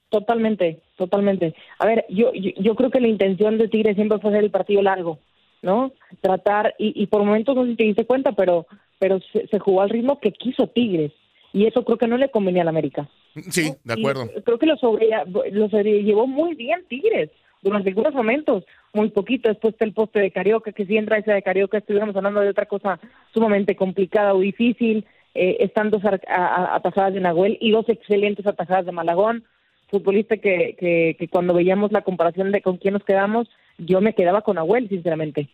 Totalmente, 0.09 0.79
totalmente. 0.97 1.55
A 1.79 1.85
ver, 1.85 2.05
yo, 2.09 2.31
yo, 2.33 2.51
yo 2.57 2.75
creo 2.75 2.89
que 2.89 3.01
la 3.01 3.07
intención 3.07 3.57
de 3.57 3.67
Tigres 3.67 3.95
siempre 3.95 4.19
fue 4.19 4.29
hacer 4.31 4.43
el 4.43 4.51
partido 4.51 4.81
largo, 4.81 5.19
¿no? 5.61 5.91
Tratar, 6.21 6.73
y, 6.77 6.93
y 7.01 7.07
por 7.07 7.23
momentos 7.23 7.55
no 7.55 7.63
sé 7.63 7.71
si 7.71 7.75
te 7.75 7.83
diste 7.83 8.05
cuenta, 8.05 8.31
pero, 8.33 8.65
pero 8.99 9.19
se, 9.33 9.47
se 9.47 9.59
jugó 9.59 9.81
al 9.81 9.89
ritmo 9.89 10.19
que 10.19 10.31
quiso 10.31 10.67
Tigres. 10.67 11.11
Y 11.53 11.65
eso 11.65 11.83
creo 11.85 11.97
que 11.97 12.07
no 12.07 12.17
le 12.17 12.29
convenía 12.29 12.61
al 12.63 12.67
América. 12.67 13.09
Sí, 13.49 13.71
de 13.83 13.93
acuerdo. 13.93 14.25
Y 14.35 14.41
creo 14.41 14.59
que 14.59 14.65
lo, 14.65 14.75
sobre, 14.77 15.09
lo 15.51 15.69
sobrellevó 15.69 16.27
muy 16.27 16.53
bien 16.53 16.85
Tigres 16.87 17.29
durante 17.61 17.89
algunos 17.89 18.13
momentos, 18.13 18.63
muy 18.93 19.09
poquito. 19.09 19.49
Después 19.49 19.73
está 19.73 19.85
el 19.85 19.93
poste 19.93 20.19
de 20.19 20.31
Carioca, 20.31 20.71
que 20.73 20.85
si 20.85 20.97
entra 20.97 21.17
ese 21.17 21.31
de 21.31 21.41
Carioca, 21.41 21.77
estuviéramos 21.77 22.15
hablando 22.15 22.41
de 22.41 22.49
otra 22.49 22.65
cosa 22.67 22.99
sumamente 23.33 23.75
complicada 23.75 24.33
o 24.33 24.39
difícil. 24.39 25.05
Eh, 25.33 25.57
están 25.61 25.91
dos 25.91 26.03
ar- 26.05 26.21
a- 26.27 26.45
a- 26.45 26.75
atajadas 26.75 27.13
de 27.13 27.19
Nahuel 27.21 27.57
y 27.59 27.71
dos 27.71 27.87
excelentes 27.89 28.45
atajadas 28.45 28.85
de 28.85 28.91
Malagón. 28.91 29.43
Futbolista 29.89 30.37
que, 30.37 30.75
que, 30.79 31.27
cuando 31.29 31.53
veíamos 31.53 31.91
la 31.91 32.01
comparación 32.01 32.51
de 32.51 32.61
con 32.61 32.77
quién 32.77 32.93
nos 32.93 33.03
quedamos, 33.03 33.47
yo 33.77 34.01
me 34.01 34.13
quedaba 34.13 34.41
con 34.41 34.55
Nahuel, 34.55 34.89
sinceramente. 34.89 35.49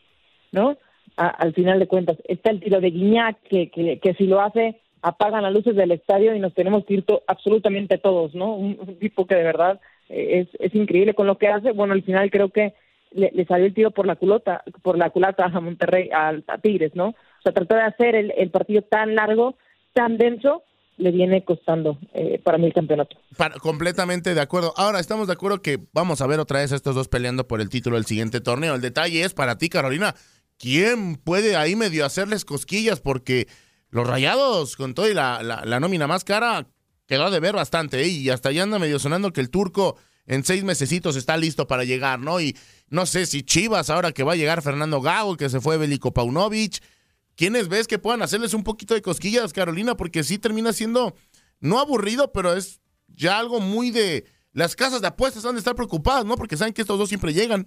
¿No? 0.51 0.77
Al 1.17 1.53
final 1.53 1.79
de 1.79 1.87
cuentas, 1.87 2.17
está 2.27 2.51
el 2.51 2.61
tiro 2.61 2.79
de 2.79 2.91
Guiñac, 2.91 3.37
que, 3.43 3.69
que, 3.69 3.99
que 3.99 4.13
si 4.13 4.25
lo 4.27 4.41
hace, 4.41 4.79
apagan 5.01 5.43
las 5.43 5.53
luces 5.53 5.75
del 5.75 5.91
estadio 5.91 6.33
y 6.35 6.39
nos 6.39 6.53
tenemos 6.53 6.85
que 6.85 6.95
ir 6.95 7.03
to- 7.03 7.23
absolutamente 7.27 7.97
todos, 7.97 8.33
¿no? 8.35 8.55
Un, 8.55 8.97
tipo 8.99 9.25
que 9.25 9.35
de 9.35 9.43
verdad 9.43 9.79
eh, 10.09 10.41
es, 10.41 10.61
es 10.61 10.73
increíble 10.75 11.13
con 11.13 11.27
lo 11.27 11.37
que 11.37 11.47
hace. 11.47 11.71
Bueno, 11.71 11.93
al 11.93 12.03
final 12.03 12.29
creo 12.31 12.49
que 12.49 12.73
le, 13.11 13.45
salió 13.45 13.65
el 13.65 13.73
tiro 13.73 13.91
por 13.91 14.05
la 14.07 14.15
culota, 14.15 14.63
por 14.81 14.97
la 14.97 15.09
culata 15.09 15.45
a 15.45 15.59
Monterrey, 15.59 16.09
a, 16.13 16.29
a 16.47 16.57
Tigres, 16.59 16.95
¿no? 16.95 17.09
O 17.09 17.41
sea, 17.43 17.51
tratar 17.51 17.79
de 17.79 17.83
hacer 17.83 18.15
el 18.15 18.49
partido 18.51 18.81
tan 18.83 19.15
largo, 19.15 19.55
tan 19.93 20.17
denso, 20.17 20.63
le 21.01 21.11
viene 21.11 21.43
costando 21.43 21.97
eh, 22.13 22.39
para 22.43 22.57
mí 22.57 22.67
el 22.67 22.73
campeonato. 22.73 23.17
Para- 23.37 23.55
completamente 23.55 24.33
de 24.35 24.41
acuerdo. 24.41 24.73
Ahora 24.77 24.99
estamos 24.99 25.27
de 25.27 25.33
acuerdo 25.33 25.61
que 25.61 25.79
vamos 25.93 26.21
a 26.21 26.27
ver 26.27 26.39
otra 26.39 26.59
vez 26.59 26.71
a 26.71 26.75
estos 26.75 26.95
dos 26.95 27.07
peleando 27.07 27.47
por 27.47 27.59
el 27.59 27.69
título 27.69 27.95
del 27.95 28.05
siguiente 28.05 28.39
torneo. 28.39 28.75
El 28.75 28.81
detalle 28.81 29.23
es 29.23 29.33
para 29.33 29.57
ti, 29.57 29.69
Carolina, 29.69 30.15
¿quién 30.57 31.15
puede 31.15 31.55
ahí 31.55 31.75
medio 31.75 32.05
hacerles 32.05 32.45
cosquillas? 32.45 32.99
Porque 32.99 33.47
los 33.89 34.07
rayados, 34.07 34.75
con 34.75 34.93
todo 34.93 35.09
y 35.09 35.13
la, 35.13 35.41
la, 35.41 35.79
nómina 35.79 36.07
más 36.07 36.23
cara, 36.23 36.67
quedó 37.07 37.31
de 37.31 37.39
ver 37.39 37.55
bastante. 37.55 38.01
¿eh? 38.01 38.07
Y 38.07 38.29
hasta 38.29 38.51
ya 38.51 38.63
anda 38.63 38.77
medio 38.77 38.99
sonando 38.99 39.33
que 39.33 39.41
el 39.41 39.49
turco 39.49 39.97
en 40.27 40.43
seis 40.43 40.63
mesecitos 40.63 41.15
está 41.15 41.35
listo 41.35 41.65
para 41.67 41.83
llegar, 41.83 42.19
¿no? 42.19 42.39
Y 42.39 42.55
no 42.89 43.07
sé 43.07 43.25
si 43.25 43.41
Chivas, 43.41 43.89
ahora 43.89 44.11
que 44.11 44.23
va 44.23 44.33
a 44.33 44.37
llegar 44.37 44.61
Fernando 44.61 45.01
Gago, 45.01 45.35
que 45.35 45.49
se 45.49 45.59
fue 45.59 45.77
Beliko 45.77 46.13
Paunovic, 46.13 46.81
¿quiénes 47.41 47.69
ves 47.69 47.87
que 47.87 47.97
puedan 47.97 48.21
hacerles 48.21 48.53
un 48.53 48.63
poquito 48.63 48.93
de 48.93 49.01
cosquillas, 49.01 49.51
Carolina? 49.51 49.95
Porque 49.95 50.21
sí 50.21 50.37
termina 50.37 50.73
siendo, 50.73 51.15
no 51.59 51.79
aburrido, 51.79 52.31
pero 52.31 52.53
es 52.53 52.83
ya 53.07 53.39
algo 53.39 53.59
muy 53.59 53.89
de... 53.89 54.25
Las 54.53 54.75
casas 54.75 55.01
de 55.01 55.07
apuestas 55.07 55.43
han 55.43 55.55
de 55.55 55.57
estar 55.57 55.73
preocupadas, 55.73 56.23
¿no? 56.23 56.35
Porque 56.35 56.55
saben 56.55 56.71
que 56.71 56.81
estos 56.83 56.99
dos 56.99 57.09
siempre 57.09 57.33
llegan. 57.33 57.65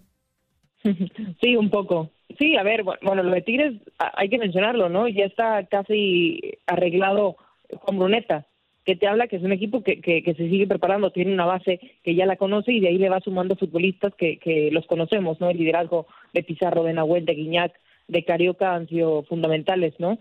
Sí, 1.41 1.57
un 1.57 1.71
poco. 1.71 2.13
Sí, 2.39 2.57
a 2.57 2.63
ver, 2.63 2.85
bueno, 2.85 3.23
lo 3.23 3.33
de 3.33 3.43
Tigres 3.43 3.83
hay 3.99 4.29
que 4.29 4.39
mencionarlo, 4.39 4.89
¿no? 4.89 5.09
Ya 5.09 5.25
está 5.25 5.67
casi 5.67 6.41
arreglado 6.67 7.37
Juan 7.71 7.99
Bruneta, 7.99 8.47
que 8.85 8.95
te 8.95 9.09
habla 9.09 9.27
que 9.27 9.37
es 9.37 9.43
un 9.43 9.53
equipo 9.53 9.83
que, 9.83 10.01
que, 10.01 10.23
se 10.23 10.49
sigue 10.49 10.67
preparando, 10.67 11.11
tiene 11.11 11.33
una 11.33 11.47
base 11.47 11.81
que 12.03 12.15
ya 12.15 12.27
la 12.27 12.37
conoce 12.37 12.73
y 12.73 12.81
de 12.81 12.89
ahí 12.89 12.99
le 12.99 13.09
va 13.09 13.21
sumando 13.21 13.57
futbolistas 13.57 14.15
que, 14.15 14.39
que 14.39 14.71
los 14.71 14.87
conocemos, 14.87 15.41
¿no? 15.41 15.51
El 15.51 15.59
liderazgo 15.59 16.07
de 16.33 16.45
Pizarro, 16.45 16.85
de 16.85 16.93
Nahuel, 16.93 17.25
de 17.25 17.35
Guiñac, 17.35 17.73
de 18.09 18.25
Carioca 18.25 18.75
han 18.75 18.89
sido 18.89 19.23
fundamentales, 19.25 19.95
¿no? 19.99 20.19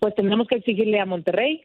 Pues 0.00 0.14
tendremos 0.14 0.46
que 0.46 0.56
exigirle 0.56 1.00
a 1.00 1.06
Monterrey, 1.06 1.64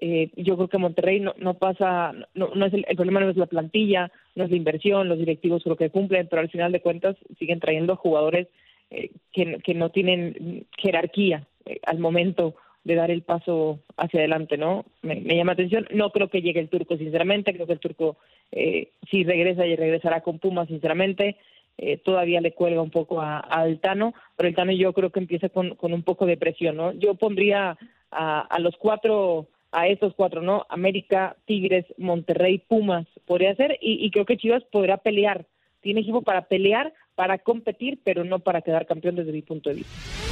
eh, 0.00 0.30
yo 0.36 0.56
creo 0.56 0.68
que 0.68 0.78
Monterrey 0.78 1.20
no, 1.20 1.34
no 1.38 1.54
pasa, 1.54 2.12
no, 2.34 2.48
no 2.54 2.66
es 2.66 2.72
el, 2.72 2.84
problema 2.96 3.20
no 3.20 3.30
es 3.30 3.36
la 3.36 3.46
plantilla, 3.46 4.10
no 4.34 4.44
es 4.44 4.50
la 4.50 4.56
inversión, 4.56 5.08
los 5.08 5.18
directivos 5.18 5.62
creo 5.62 5.76
que 5.76 5.90
cumplen, 5.90 6.28
pero 6.28 6.40
al 6.40 6.50
final 6.50 6.72
de 6.72 6.80
cuentas 6.80 7.16
siguen 7.38 7.60
trayendo 7.60 7.96
jugadores 7.96 8.48
eh, 8.90 9.10
que, 9.32 9.58
que 9.64 9.74
no 9.74 9.90
tienen 9.90 10.66
jerarquía 10.78 11.46
eh, 11.66 11.78
al 11.84 11.98
momento 11.98 12.54
de 12.84 12.94
dar 12.94 13.10
el 13.10 13.22
paso 13.22 13.80
hacia 13.96 14.20
adelante, 14.20 14.56
¿no? 14.56 14.84
Me, 15.02 15.20
llama 15.20 15.52
atención. 15.52 15.86
No 15.92 16.10
creo 16.10 16.28
que 16.28 16.42
llegue 16.42 16.60
el 16.60 16.68
turco, 16.68 16.96
sinceramente. 16.96 17.54
Creo 17.54 17.66
que 17.66 17.74
el 17.74 17.78
turco, 17.78 18.16
eh, 18.50 18.88
si 19.10 19.24
regresa, 19.24 19.66
y 19.66 19.76
regresará 19.76 20.20
con 20.22 20.38
Puma, 20.38 20.66
sinceramente. 20.66 21.36
Eh, 21.78 21.96
todavía 21.96 22.40
le 22.40 22.52
cuelga 22.52 22.82
un 22.82 22.90
poco 22.90 23.20
a, 23.20 23.38
Altano, 23.38 24.14
pero 24.36 24.48
el 24.48 24.54
Tano 24.54 24.72
yo 24.72 24.92
creo 24.92 25.10
que 25.10 25.20
empieza 25.20 25.48
con, 25.48 25.74
con 25.74 25.92
un 25.92 26.02
poco 26.02 26.26
de 26.26 26.36
presión, 26.36 26.76
¿no? 26.76 26.92
Yo 26.92 27.14
pondría 27.14 27.76
a, 28.10 28.40
a 28.40 28.58
los 28.58 28.76
cuatro 28.76 29.48
a 29.72 29.88
estos 29.88 30.14
cuatro, 30.14 30.42
¿no? 30.42 30.66
América, 30.68 31.34
Tigres, 31.46 31.86
Monterrey, 31.96 32.58
Pumas, 32.58 33.06
podría 33.26 33.54
ser, 33.56 33.78
y, 33.80 34.04
y, 34.04 34.10
creo 34.10 34.26
que 34.26 34.36
Chivas 34.36 34.62
podrá 34.64 34.98
pelear. 34.98 35.46
Tiene 35.80 36.02
equipo 36.02 36.20
para 36.22 36.42
pelear, 36.42 36.92
para 37.14 37.38
competir, 37.38 37.98
pero 38.04 38.22
no 38.22 38.38
para 38.38 38.60
quedar 38.60 38.86
campeón 38.86 39.16
desde 39.16 39.32
mi 39.32 39.42
punto 39.42 39.70
de 39.70 39.76
vista. 39.76 40.31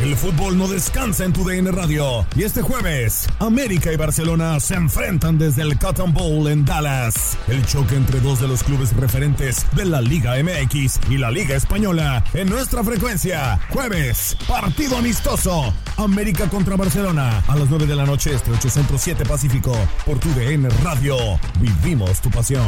El 0.00 0.16
fútbol 0.16 0.58
no 0.58 0.68
descansa 0.68 1.24
en 1.24 1.32
tu 1.32 1.44
DN 1.44 1.70
Radio. 1.70 2.26
Y 2.36 2.42
este 2.42 2.62
jueves, 2.62 3.26
América 3.38 3.92
y 3.92 3.96
Barcelona 3.96 4.58
se 4.60 4.74
enfrentan 4.74 5.38
desde 5.38 5.62
el 5.62 5.78
Cotton 5.78 6.12
Bowl 6.12 6.48
en 6.48 6.64
Dallas. 6.64 7.38
El 7.48 7.64
choque 7.64 7.94
entre 7.94 8.20
dos 8.20 8.40
de 8.40 8.48
los 8.48 8.62
clubes 8.62 8.94
referentes 8.94 9.64
de 9.72 9.84
la 9.86 10.00
Liga 10.00 10.34
MX 10.42 11.00
y 11.08 11.16
la 11.16 11.30
Liga 11.30 11.56
Española 11.56 12.24
en 12.34 12.50
nuestra 12.50 12.82
frecuencia. 12.82 13.58
Jueves, 13.70 14.36
partido 14.46 14.98
amistoso. 14.98 15.72
América 15.96 16.48
contra 16.48 16.76
Barcelona 16.76 17.42
a 17.46 17.56
las 17.56 17.70
9 17.70 17.86
de 17.86 17.96
la 17.96 18.04
noche 18.04 18.34
este 18.34 18.50
8 18.50 18.68
Centro 18.68 18.98
7 18.98 19.24
Pacífico 19.24 19.74
por 20.04 20.18
tu 20.18 20.28
DN 20.34 20.68
Radio. 20.82 21.16
Vivimos 21.60 22.20
tu 22.20 22.30
pasión. 22.30 22.66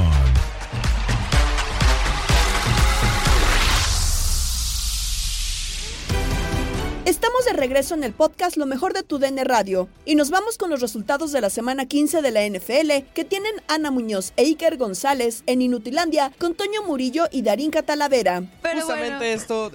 Estamos 7.06 7.44
de 7.44 7.52
regreso 7.52 7.94
en 7.94 8.02
el 8.02 8.12
podcast 8.12 8.56
Lo 8.56 8.66
mejor 8.66 8.92
de 8.92 9.04
tu 9.04 9.20
DN 9.20 9.44
Radio 9.44 9.88
y 10.04 10.16
nos 10.16 10.30
vamos 10.30 10.58
con 10.58 10.70
los 10.70 10.80
resultados 10.80 11.30
de 11.30 11.40
la 11.40 11.50
semana 11.50 11.86
15 11.86 12.20
de 12.20 12.30
la 12.32 12.44
NFL 12.44 13.12
que 13.14 13.24
tienen 13.24 13.52
Ana 13.68 13.92
Muñoz 13.92 14.32
e 14.36 14.42
Iker 14.42 14.76
González 14.76 15.44
en 15.46 15.62
Inutilandia 15.62 16.32
con 16.40 16.56
Toño 16.56 16.82
Murillo 16.82 17.28
y 17.30 17.42
Darín 17.42 17.70
Catalavera. 17.70 18.42
Pero 18.60 18.80
Justamente 18.80 19.34
esto 19.34 19.70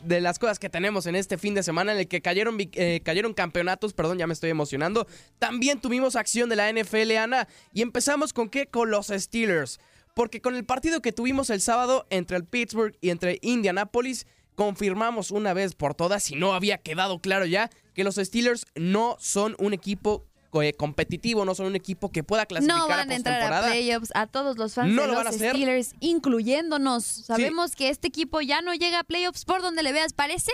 de 0.00 0.20
las 0.20 0.40
cosas 0.40 0.58
que 0.58 0.68
tenemos 0.68 1.06
en 1.06 1.14
este 1.14 1.38
fin 1.38 1.54
de 1.54 1.62
semana 1.62 1.92
en 1.92 2.00
el 2.00 2.08
que 2.08 2.20
cayeron, 2.20 2.56
eh, 2.58 3.00
cayeron 3.04 3.32
campeonatos, 3.32 3.92
perdón, 3.92 4.18
ya 4.18 4.26
me 4.26 4.32
estoy 4.32 4.50
emocionando. 4.50 5.06
También 5.38 5.80
tuvimos 5.80 6.16
acción 6.16 6.48
de 6.48 6.56
la 6.56 6.68
NFL, 6.68 7.12
Ana, 7.16 7.46
y 7.72 7.82
empezamos 7.82 8.32
con 8.32 8.48
qué? 8.48 8.66
Con 8.66 8.90
los 8.90 9.06
Steelers. 9.06 9.78
Porque 10.14 10.40
con 10.40 10.56
el 10.56 10.64
partido 10.64 11.00
que 11.00 11.12
tuvimos 11.12 11.48
el 11.50 11.60
sábado 11.60 12.08
entre 12.10 12.36
el 12.36 12.44
Pittsburgh 12.44 12.96
y 13.00 13.10
entre 13.10 13.38
Indianapolis, 13.40 14.26
confirmamos 14.54 15.30
una 15.30 15.54
vez 15.54 15.74
por 15.74 15.94
todas, 15.94 16.22
si 16.22 16.34
no 16.34 16.54
había 16.54 16.78
quedado 16.78 17.20
claro 17.20 17.46
ya, 17.46 17.70
que 17.94 18.04
los 18.04 18.16
Steelers 18.16 18.66
no 18.74 19.16
son 19.20 19.56
un 19.58 19.72
equipo 19.72 20.26
eh, 20.60 20.74
competitivo, 20.74 21.46
no 21.46 21.54
son 21.54 21.66
un 21.66 21.76
equipo 21.76 22.10
que 22.10 22.22
pueda 22.22 22.44
clasificar 22.44 22.78
no 22.78 22.86
van 22.86 23.10
a, 23.10 23.14
entrar 23.14 23.52
a 23.52 23.62
playoffs 23.62 24.10
a 24.14 24.26
todos 24.26 24.58
los 24.58 24.74
fans 24.74 24.94
de 24.94 25.06
los 25.06 25.34
Steelers, 25.34 25.94
incluyéndonos. 26.00 27.04
Sabemos 27.04 27.74
que 27.74 27.88
este 27.88 28.08
equipo 28.08 28.42
ya 28.42 28.60
no 28.60 28.74
llega 28.74 28.98
a 29.00 29.04
playoffs 29.04 29.46
por 29.46 29.62
donde 29.62 29.82
le 29.82 29.92
veas, 29.92 30.12
parece. 30.12 30.52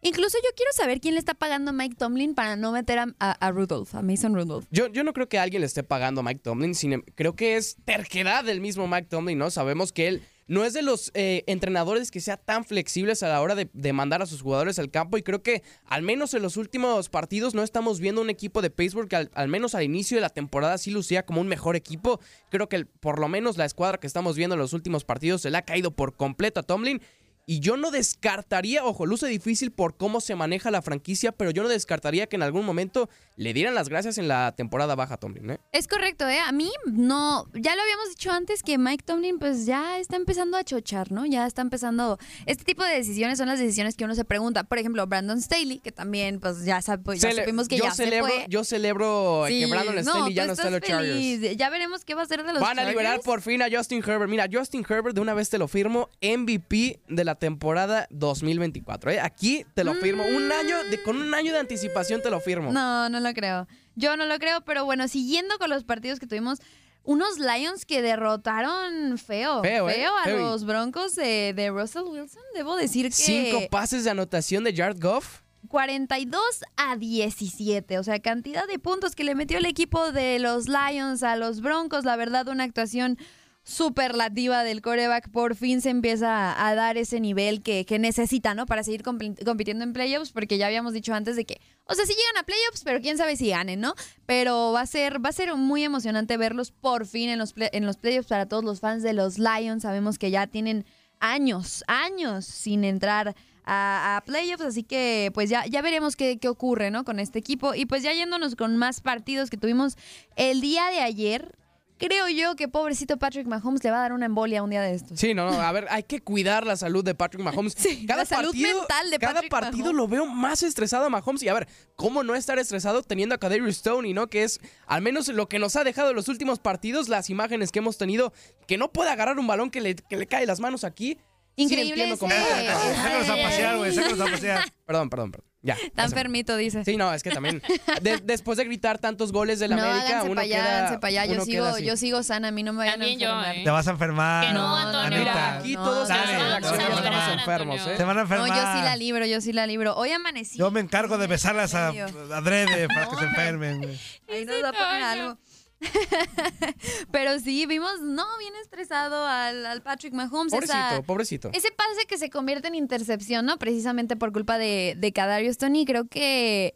Incluso 0.00 0.38
yo 0.42 0.50
quiero 0.56 0.70
saber 0.72 1.00
quién 1.00 1.14
le 1.14 1.18
está 1.18 1.34
pagando 1.34 1.70
a 1.70 1.74
Mike 1.74 1.96
Tomlin 1.96 2.34
para 2.34 2.56
no 2.56 2.72
meter 2.72 2.98
a, 2.98 3.06
a, 3.18 3.50
Rudolph, 3.50 3.94
a 3.94 4.02
Mason 4.02 4.34
Rudolph. 4.34 4.66
Yo, 4.70 4.86
yo 4.88 5.04
no 5.04 5.12
creo 5.12 5.28
que 5.28 5.38
alguien 5.38 5.60
le 5.60 5.66
esté 5.66 5.82
pagando 5.82 6.20
a 6.20 6.24
Mike 6.24 6.40
Tomlin, 6.42 6.74
sino 6.74 7.02
creo 7.14 7.36
que 7.36 7.56
es 7.56 7.76
terquedad 7.84 8.44
del 8.44 8.60
mismo 8.60 8.86
Mike 8.86 9.08
Tomlin, 9.08 9.38
¿no? 9.38 9.50
Sabemos 9.50 9.92
que 9.92 10.08
él 10.08 10.22
no 10.46 10.64
es 10.64 10.72
de 10.72 10.82
los 10.82 11.10
eh, 11.14 11.42
entrenadores 11.46 12.10
que 12.10 12.20
sea 12.20 12.36
tan 12.36 12.64
flexibles 12.64 13.22
a 13.22 13.28
la 13.28 13.40
hora 13.40 13.54
de, 13.54 13.92
mandar 13.92 14.22
a 14.22 14.26
sus 14.26 14.42
jugadores 14.42 14.78
al 14.78 14.90
campo 14.90 15.16
y 15.16 15.22
creo 15.22 15.42
que 15.42 15.62
al 15.86 16.02
menos 16.02 16.34
en 16.34 16.42
los 16.42 16.56
últimos 16.56 17.08
partidos 17.08 17.54
no 17.54 17.62
estamos 17.62 18.00
viendo 18.00 18.20
un 18.20 18.30
equipo 18.30 18.60
de 18.60 18.70
Pittsburgh 18.70 19.08
que 19.08 19.28
al, 19.32 19.48
menos 19.48 19.74
al 19.74 19.84
inicio 19.84 20.16
de 20.16 20.20
la 20.20 20.30
temporada 20.30 20.78
sí 20.78 20.90
lucía 20.90 21.24
como 21.24 21.40
un 21.40 21.48
mejor 21.48 21.76
equipo. 21.76 22.20
Creo 22.50 22.68
que 22.68 22.84
por 22.84 23.18
lo 23.18 23.28
menos 23.28 23.56
la 23.56 23.64
escuadra 23.64 23.98
que 23.98 24.06
estamos 24.06 24.36
viendo 24.36 24.54
en 24.54 24.60
los 24.60 24.72
últimos 24.72 25.04
partidos 25.04 25.42
se 25.42 25.50
le 25.50 25.58
ha 25.58 25.62
caído 25.62 25.92
por 25.92 26.16
completo 26.16 26.60
a 26.60 26.62
Tomlin 26.62 27.00
y 27.46 27.60
yo 27.60 27.76
no 27.76 27.90
descartaría, 27.90 28.84
ojo, 28.84 29.04
luce 29.04 29.26
difícil 29.26 29.70
por 29.70 29.96
cómo 29.96 30.20
se 30.20 30.34
maneja 30.34 30.70
la 30.70 30.80
franquicia, 30.80 31.32
pero 31.32 31.50
yo 31.50 31.62
no 31.62 31.68
descartaría 31.68 32.26
que 32.26 32.36
en 32.36 32.42
algún 32.42 32.64
momento 32.64 33.10
le 33.36 33.52
dieran 33.52 33.74
las 33.74 33.90
gracias 33.90 34.16
en 34.16 34.28
la 34.28 34.52
temporada 34.56 34.94
baja 34.94 35.14
a 35.14 35.16
Tomlin. 35.18 35.50
¿eh? 35.50 35.58
Es 35.72 35.86
correcto, 35.86 36.26
¿eh? 36.26 36.38
A 36.38 36.52
mí 36.52 36.70
no, 36.86 37.46
ya 37.52 37.76
lo 37.76 37.82
habíamos 37.82 38.08
dicho 38.08 38.30
antes 38.30 38.62
que 38.62 38.78
Mike 38.78 39.04
Tomlin 39.04 39.38
pues 39.38 39.66
ya 39.66 39.98
está 39.98 40.16
empezando 40.16 40.56
a 40.56 40.64
chochar, 40.64 41.12
¿no? 41.12 41.26
Ya 41.26 41.46
está 41.46 41.60
empezando, 41.60 42.18
este 42.46 42.64
tipo 42.64 42.82
de 42.82 42.94
decisiones 42.94 43.36
son 43.36 43.48
las 43.48 43.58
decisiones 43.58 43.94
que 43.96 44.04
uno 44.04 44.14
se 44.14 44.24
pregunta. 44.24 44.64
Por 44.64 44.78
ejemplo, 44.78 45.06
Brandon 45.06 45.40
Staley, 45.40 45.80
que 45.80 45.92
también 45.92 46.40
pues 46.40 46.64
ya, 46.64 46.80
pues, 47.04 47.20
ya 47.20 47.32
supimos 47.32 47.68
que 47.68 47.76
ya 47.76 47.92
celebro, 47.92 48.26
se 48.28 48.34
fue. 48.34 48.46
Yo 48.48 48.64
celebro 48.64 49.44
que 49.48 49.66
Brandon 49.66 50.02
Staley 50.02 50.34
ya 50.34 50.46
no 50.46 50.52
está 50.52 50.68
en 50.68 50.72
los 50.72 50.82
Chargers. 50.82 51.56
Ya 51.58 51.68
veremos 51.68 52.06
qué 52.06 52.14
va 52.14 52.22
a 52.22 52.24
hacer 52.24 52.42
de 52.42 52.54
los 52.54 52.62
Van 52.62 52.78
a 52.78 52.88
liberar 52.88 53.20
por 53.20 53.42
fin 53.42 53.60
a 53.60 53.66
Justin 53.70 54.02
Herbert. 54.02 54.30
Mira, 54.30 54.46
Justin 54.50 54.86
Herbert 54.88 55.14
de 55.14 55.20
una 55.20 55.34
vez 55.34 55.50
te 55.50 55.58
lo 55.58 55.68
firmo, 55.68 56.08
MVP 56.22 57.00
de 57.08 57.24
la 57.24 57.33
temporada 57.34 58.06
2024. 58.10 59.12
¿eh? 59.12 59.20
Aquí 59.20 59.64
te 59.74 59.84
lo 59.84 59.94
firmo. 59.94 60.24
Un 60.24 60.50
año, 60.52 60.76
de, 60.90 61.02
con 61.02 61.16
un 61.16 61.34
año 61.34 61.52
de 61.52 61.58
anticipación 61.58 62.22
te 62.22 62.30
lo 62.30 62.40
firmo. 62.40 62.72
No, 62.72 63.08
no 63.08 63.20
lo 63.20 63.32
creo. 63.34 63.66
Yo 63.94 64.16
no 64.16 64.26
lo 64.26 64.38
creo, 64.38 64.62
pero 64.62 64.84
bueno, 64.84 65.08
siguiendo 65.08 65.58
con 65.58 65.70
los 65.70 65.84
partidos 65.84 66.18
que 66.18 66.26
tuvimos, 66.26 66.60
unos 67.04 67.38
Lions 67.38 67.84
que 67.84 68.02
derrotaron 68.02 69.18
feo, 69.18 69.62
feo, 69.62 69.90
¿eh? 69.90 70.06
a 70.24 70.30
los 70.30 70.64
Broncos 70.64 71.14
de, 71.14 71.70
Russell 71.72 72.04
Wilson. 72.04 72.42
Debo 72.54 72.76
decir 72.76 73.06
que... 73.06 73.12
Cinco 73.12 73.68
pases 73.70 74.04
de 74.04 74.10
anotación 74.10 74.64
de 74.64 74.74
Jared 74.74 75.00
Goff. 75.00 75.42
42 75.68 76.40
a 76.76 76.96
17, 76.96 77.98
o 77.98 78.04
sea, 78.04 78.20
cantidad 78.20 78.66
de 78.66 78.78
puntos 78.78 79.14
que 79.14 79.24
le 79.24 79.34
metió 79.34 79.58
el 79.58 79.66
equipo 79.66 80.12
de 80.12 80.38
los 80.38 80.68
Lions 80.68 81.22
a 81.22 81.36
los 81.36 81.60
Broncos, 81.60 82.04
la 82.04 82.16
verdad 82.16 82.48
una 82.48 82.64
actuación 82.64 83.18
superlativa 83.64 84.62
del 84.62 84.82
coreback 84.82 85.30
por 85.30 85.56
fin 85.56 85.80
se 85.80 85.88
empieza 85.88 86.68
a, 86.68 86.74
dar 86.74 86.98
ese 86.98 87.18
nivel 87.18 87.62
que, 87.62 87.86
necesita, 87.98 88.54
¿no? 88.54 88.66
Para 88.66 88.84
seguir 88.84 89.02
compitiendo 89.02 89.84
en 89.84 89.94
playoffs, 89.94 90.32
porque 90.32 90.58
ya 90.58 90.66
habíamos 90.66 90.92
dicho 90.92 91.14
antes 91.14 91.34
de 91.34 91.46
que, 91.46 91.60
o 91.86 91.94
sea, 91.94 92.04
sí 92.04 92.12
llegan 92.12 92.42
a 92.42 92.46
playoffs, 92.46 92.82
pero 92.84 93.00
quién 93.00 93.16
sabe 93.16 93.36
si 93.36 93.48
ganen, 93.48 93.80
¿no? 93.80 93.94
Pero 94.26 94.72
va 94.72 94.82
a 94.82 94.86
ser, 94.86 95.24
va 95.24 95.30
a 95.30 95.32
ser 95.32 95.54
muy 95.56 95.82
emocionante 95.82 96.36
verlos 96.36 96.72
por 96.72 97.06
fin 97.06 97.30
en 97.30 97.38
los, 97.38 97.54
en 97.56 97.86
los 97.86 97.96
playoffs 97.96 98.28
para 98.28 98.46
todos 98.46 98.64
los 98.64 98.80
fans 98.80 99.02
de 99.02 99.14
los 99.14 99.38
Lions. 99.38 99.82
Sabemos 99.82 100.18
que 100.18 100.30
ya 100.30 100.46
tienen 100.46 100.84
años, 101.18 101.84
años 101.86 102.44
sin 102.44 102.84
entrar 102.84 103.34
a, 103.64 104.22
playoffs, 104.26 104.62
así 104.62 104.82
que 104.82 105.30
pues 105.32 105.48
ya, 105.48 105.64
ya 105.64 105.80
veremos 105.80 106.16
qué, 106.16 106.38
qué 106.38 106.48
ocurre, 106.48 106.90
¿no? 106.90 107.04
Con 107.04 107.18
este 107.18 107.38
equipo. 107.38 107.74
Y 107.74 107.86
pues 107.86 108.02
ya 108.02 108.12
yéndonos 108.12 108.56
con 108.56 108.76
más 108.76 109.00
partidos 109.00 109.48
que 109.48 109.56
tuvimos 109.56 109.96
el 110.36 110.60
día 110.60 110.88
de 110.90 111.00
ayer, 111.00 111.56
creo 111.98 112.28
yo 112.28 112.56
que 112.56 112.68
pobrecito 112.68 113.16
Patrick 113.16 113.46
Mahomes 113.46 113.82
le 113.82 113.90
va 113.90 113.98
a 113.98 114.00
dar 114.00 114.12
una 114.12 114.26
embolia 114.26 114.62
un 114.62 114.70
día 114.70 114.82
de 114.82 114.94
estos. 114.94 115.18
Sí, 115.18 115.34
no, 115.34 115.50
no, 115.50 115.60
a 115.60 115.72
ver, 115.72 115.86
hay 115.90 116.02
que 116.02 116.20
cuidar 116.20 116.66
la 116.66 116.76
salud 116.76 117.04
de 117.04 117.14
Patrick 117.14 117.42
Mahomes. 117.42 117.74
Sí, 117.84 118.06
cada 118.06 118.22
la 118.22 118.26
salud 118.26 118.50
partido, 118.50 118.78
mental 118.78 119.10
de 119.10 119.18
Cada 119.18 119.42
partido 119.42 119.92
lo 119.92 120.08
veo 120.08 120.26
más 120.26 120.62
estresado 120.62 121.06
a 121.06 121.10
Mahomes. 121.10 121.42
Y 121.42 121.48
a 121.48 121.54
ver, 121.54 121.68
¿cómo 121.96 122.22
no 122.22 122.34
estar 122.34 122.58
estresado 122.58 123.02
teniendo 123.02 123.34
a 123.34 123.38
Kadarius 123.38 123.70
Stone 123.76 124.08
y 124.08 124.14
no? 124.14 124.28
Que 124.28 124.44
es 124.44 124.60
al 124.86 125.02
menos 125.02 125.28
lo 125.28 125.48
que 125.48 125.58
nos 125.58 125.76
ha 125.76 125.84
dejado 125.84 126.10
en 126.10 126.16
los 126.16 126.28
últimos 126.28 126.58
partidos, 126.58 127.08
las 127.08 127.30
imágenes 127.30 127.72
que 127.72 127.80
hemos 127.80 127.98
tenido, 127.98 128.32
que 128.66 128.78
no 128.78 128.92
puede 128.92 129.10
agarrar 129.10 129.38
un 129.38 129.46
balón 129.46 129.70
que 129.70 129.80
le, 129.80 129.94
que 129.94 130.16
le 130.16 130.26
cae 130.26 130.46
las 130.46 130.60
manos 130.60 130.84
aquí. 130.84 131.18
Increíble. 131.56 132.16
Sí, 132.16 132.24
a 132.24 133.42
pasear, 133.42 133.76
güey, 133.78 133.96
a 133.98 134.24
pasear. 134.26 134.64
Perdón, 134.86 135.10
perdón, 135.10 135.32
perdón. 135.32 135.53
Ya. 135.64 135.78
Tan 135.94 136.10
permito, 136.10 136.56
dice. 136.58 136.84
Sí, 136.84 136.98
no, 136.98 137.12
es 137.12 137.22
que 137.22 137.30
también. 137.30 137.62
después 138.24 138.58
de 138.58 138.64
gritar 138.64 138.98
tantos 138.98 139.32
goles 139.32 139.58
de 139.58 139.68
la 139.68 139.76
América, 139.76 140.22
uno 140.24 140.34
para 140.34 140.46
queda, 140.46 141.00
para 141.00 141.08
allá. 141.08 141.24
Yo 141.24 141.44
sigo, 141.44 141.78
yo 141.78 141.96
sigo 141.96 142.22
sana, 142.22 142.48
a 142.48 142.50
mí 142.50 142.62
no 142.62 142.74
me 142.74 142.80
vayan 142.80 143.00
a 143.00 143.06
enfermar. 143.06 143.56
¿eh? 143.56 143.64
Te 143.64 143.70
vas 143.70 143.88
a 143.88 143.90
enfermar. 143.92 144.46
Que 144.46 144.52
no, 144.52 144.76
Antonio. 144.76 145.18
Mira, 145.18 145.58
aquí 145.58 145.74
todos 145.74 146.10
estamos 146.10 147.32
enfermos, 147.32 147.86
¿eh? 147.86 147.94
Te 147.96 148.04
van 148.04 148.18
a 148.18 148.20
enfermar. 148.22 148.48
No, 148.48 148.54
yo 148.54 148.62
sí 148.78 148.84
la 148.84 148.96
libro, 148.96 149.24
yo 149.24 149.40
sí 149.40 149.52
la 149.54 149.66
libro. 149.66 149.96
Hoy 149.96 150.12
amanecí. 150.12 150.58
Yo 150.58 150.70
me 150.70 150.80
encargo 150.80 151.16
de 151.16 151.26
besarlas 151.26 151.74
a 151.74 151.88
adrede 151.88 152.86
para 152.88 153.08
que 153.08 153.16
se 153.16 153.24
enfermen. 153.24 153.98
Ahí 154.28 154.44
nos 154.44 154.62
va 154.62 154.68
a 154.68 154.72
poner 154.72 155.02
algo. 155.02 155.38
Pero 157.10 157.38
sí, 157.40 157.66
vimos, 157.66 158.00
no, 158.00 158.24
bien 158.38 158.54
estresado 158.62 159.26
al, 159.26 159.82
Patrick 159.82 160.12
Mahomes. 160.14 160.52
Pobrecito, 160.52 161.02
pobrecito. 161.04 161.50
Ese 161.52 161.70
pase 161.70 162.06
que 162.08 162.18
se 162.18 162.30
convierte 162.30 162.68
en 162.68 162.74
intercepción, 162.74 163.46
¿no? 163.46 163.58
Precisamente 163.58 164.16
por 164.16 164.32
culpa 164.32 164.58
de, 164.58 164.94
de 164.96 165.12
Kadarius 165.12 165.58
Tony. 165.58 165.84
Creo 165.84 166.06
que 166.06 166.74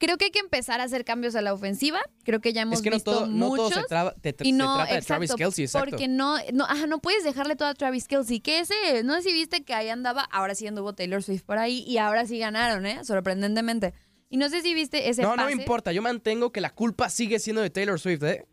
creo 0.00 0.16
que 0.16 0.26
hay 0.26 0.30
que 0.30 0.40
empezar 0.40 0.80
a 0.80 0.84
hacer 0.84 1.04
cambios 1.04 1.36
a 1.36 1.42
la 1.42 1.52
ofensiva. 1.52 2.00
Creo 2.24 2.40
que 2.40 2.52
ya 2.52 2.62
hemos 2.62 2.82
visto 2.82 2.98
todo, 3.04 3.26
muchos. 3.26 3.76
No 3.76 3.84
todo 3.86 4.14
se, 4.22 4.34
y 4.42 4.52
no, 4.52 4.76
trata 4.76 4.94
de 4.94 5.02
Travis 5.02 5.34
Kelsey, 5.34 5.64
exacto. 5.66 5.90
Porque 5.90 6.08
no, 6.08 6.36
no, 6.52 6.64
ajá, 6.64 6.86
no 6.86 7.00
puedes 7.00 7.22
dejarle 7.22 7.54
todo 7.54 7.68
a 7.68 7.74
Travis 7.74 8.08
Kelsey. 8.08 8.40
Que 8.40 8.60
ese, 8.60 9.04
no 9.04 9.14
sé 9.16 9.22
si 9.22 9.32
viste 9.32 9.62
que 9.62 9.74
ahí 9.74 9.88
andaba, 9.88 10.22
ahora 10.22 10.54
sí 10.54 10.66
anduvo 10.66 10.94
Taylor 10.94 11.22
Swift 11.22 11.42
por 11.42 11.58
ahí 11.58 11.84
y 11.86 11.98
ahora 11.98 12.26
sí 12.26 12.38
ganaron, 12.38 12.86
¿eh? 12.86 13.04
Sorprendentemente. 13.04 13.94
Y 14.30 14.36
no 14.36 14.48
sé 14.48 14.62
si 14.62 14.72
viste 14.74 15.08
ese 15.10 15.22
No, 15.22 15.30
pase. 15.30 15.40
no 15.40 15.46
me 15.46 15.52
importa. 15.52 15.92
Yo 15.92 16.00
mantengo 16.02 16.52
que 16.52 16.60
la 16.60 16.70
culpa 16.70 17.10
sigue 17.10 17.38
siendo 17.40 17.60
de 17.60 17.68
Taylor 17.70 17.98
Swift, 18.00 18.22
¿eh? 18.22 18.46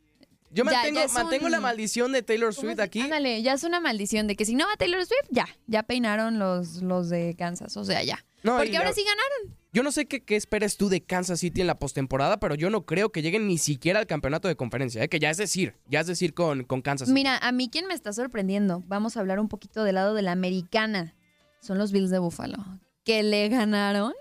Yo 0.50 0.64
mantengo, 0.66 1.02
mantengo 1.14 1.50
la 1.50 1.60
maldición 1.60 2.12
de 2.14 2.24
Taylor 2.24 2.54
Swift 2.54 2.80
aquí. 2.80 3.02
Ándale, 3.02 3.42
ya 3.44 3.54
es 3.54 3.64
una 3.64 3.80
maldición 3.80 4.28
de 4.28 4.36
que 4.36 4.46
si 4.46 4.56
no 4.56 4.66
va 4.66 4.76
Taylor 4.78 5.06
Swift, 5.06 5.28
ya, 5.30 5.46
ya 5.68 5.84
peinaron 5.84 6.40
los, 6.40 6.82
los 6.82 7.10
de 7.10 7.36
Kansas, 7.38 7.76
o 7.78 7.84
sea, 7.84 8.02
ya. 8.04 8.26
Porque 8.44 8.78
ahora 8.78 8.94
sí 8.94 9.04
ganaron. 9.04 9.58
Yo 9.74 9.84
no 9.84 9.92
sé 9.92 10.08
qué, 10.08 10.24
qué 10.24 10.38
esperes 10.38 10.78
tú 10.78 10.88
de 10.88 11.02
Kansas 11.04 11.42
City 11.42 11.62
en 11.62 11.68
la 11.68 11.76
postemporada, 11.76 12.40
pero 12.40 12.56
yo 12.56 12.70
no 12.70 12.86
creo 12.86 13.12
que 13.12 13.22
lleguen 13.22 13.46
ni 13.48 13.58
siquiera 13.58 14.00
al 14.00 14.08
campeonato 14.08 14.48
de 14.48 14.56
conferencia, 14.56 15.04
¿eh? 15.04 15.10
que 15.10 15.20
ya 15.20 15.30
es 15.30 15.38
decir, 15.38 15.76
ya 15.88 16.00
es 16.00 16.08
decir 16.08 16.34
con, 16.34 16.64
con 16.64 16.82
Kansas 16.82 17.10
City. 17.10 17.14
Mira, 17.14 17.38
a 17.38 17.52
mí 17.52 17.70
quien 17.70 17.86
me 17.86 17.94
está 17.94 18.14
sorprendiendo, 18.14 18.84
vamos 18.88 19.18
a 19.18 19.20
hablar 19.20 19.40
un 19.40 19.50
poquito 19.50 19.84
del 19.84 19.96
lado 19.96 20.14
de 20.14 20.22
la 20.22 20.32
americana, 20.32 21.14
son 21.62 21.78
los 21.78 21.92
Bills 21.92 22.10
de 22.10 22.20
Buffalo, 22.20 22.58
que 23.04 23.22
le 23.22 23.50
ganaron 23.50 24.14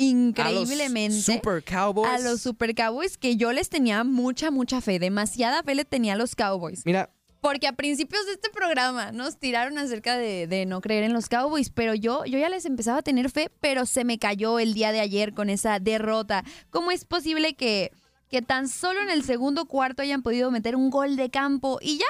increíblemente 0.00 1.14
a 1.14 1.16
los 1.16 1.24
Super 1.24 1.62
Cowboys. 1.62 2.10
A 2.10 2.18
los 2.18 2.40
Super 2.40 2.74
Cowboys 2.74 3.18
que 3.18 3.36
yo 3.36 3.52
les 3.52 3.68
tenía 3.68 4.02
mucha, 4.02 4.50
mucha 4.50 4.80
fe. 4.80 4.98
Demasiada 4.98 5.62
fe 5.62 5.74
le 5.74 5.84
tenía 5.84 6.14
a 6.14 6.16
los 6.16 6.34
Cowboys. 6.34 6.84
Mira. 6.86 7.10
Porque 7.40 7.66
a 7.66 7.72
principios 7.72 8.26
de 8.26 8.32
este 8.32 8.50
programa 8.50 9.12
nos 9.12 9.38
tiraron 9.38 9.78
acerca 9.78 10.16
de, 10.18 10.64
no 10.66 10.82
creer 10.82 11.04
en 11.04 11.14
los 11.14 11.28
Cowboys, 11.28 11.70
pero 11.70 11.94
yo, 11.94 12.26
yo 12.26 12.38
ya 12.38 12.50
les 12.50 12.66
empezaba 12.66 12.98
a 12.98 13.02
tener 13.02 13.30
fe, 13.30 13.50
pero 13.60 13.86
se 13.86 14.04
me 14.04 14.18
cayó 14.18 14.58
el 14.58 14.74
día 14.74 14.92
de 14.92 15.00
ayer 15.00 15.32
con 15.32 15.48
esa 15.48 15.78
derrota. 15.78 16.44
¿Cómo 16.68 16.90
es 16.90 17.06
posible 17.06 17.54
que, 17.54 17.92
que 18.28 18.42
tan 18.42 18.68
solo 18.68 19.00
en 19.00 19.08
el 19.08 19.24
segundo 19.24 19.64
cuarto 19.64 20.02
hayan 20.02 20.22
podido 20.22 20.50
meter 20.50 20.76
un 20.76 20.90
gol 20.90 21.16
de 21.16 21.30
campo 21.30 21.78
y 21.80 21.98
ya? 21.98 22.06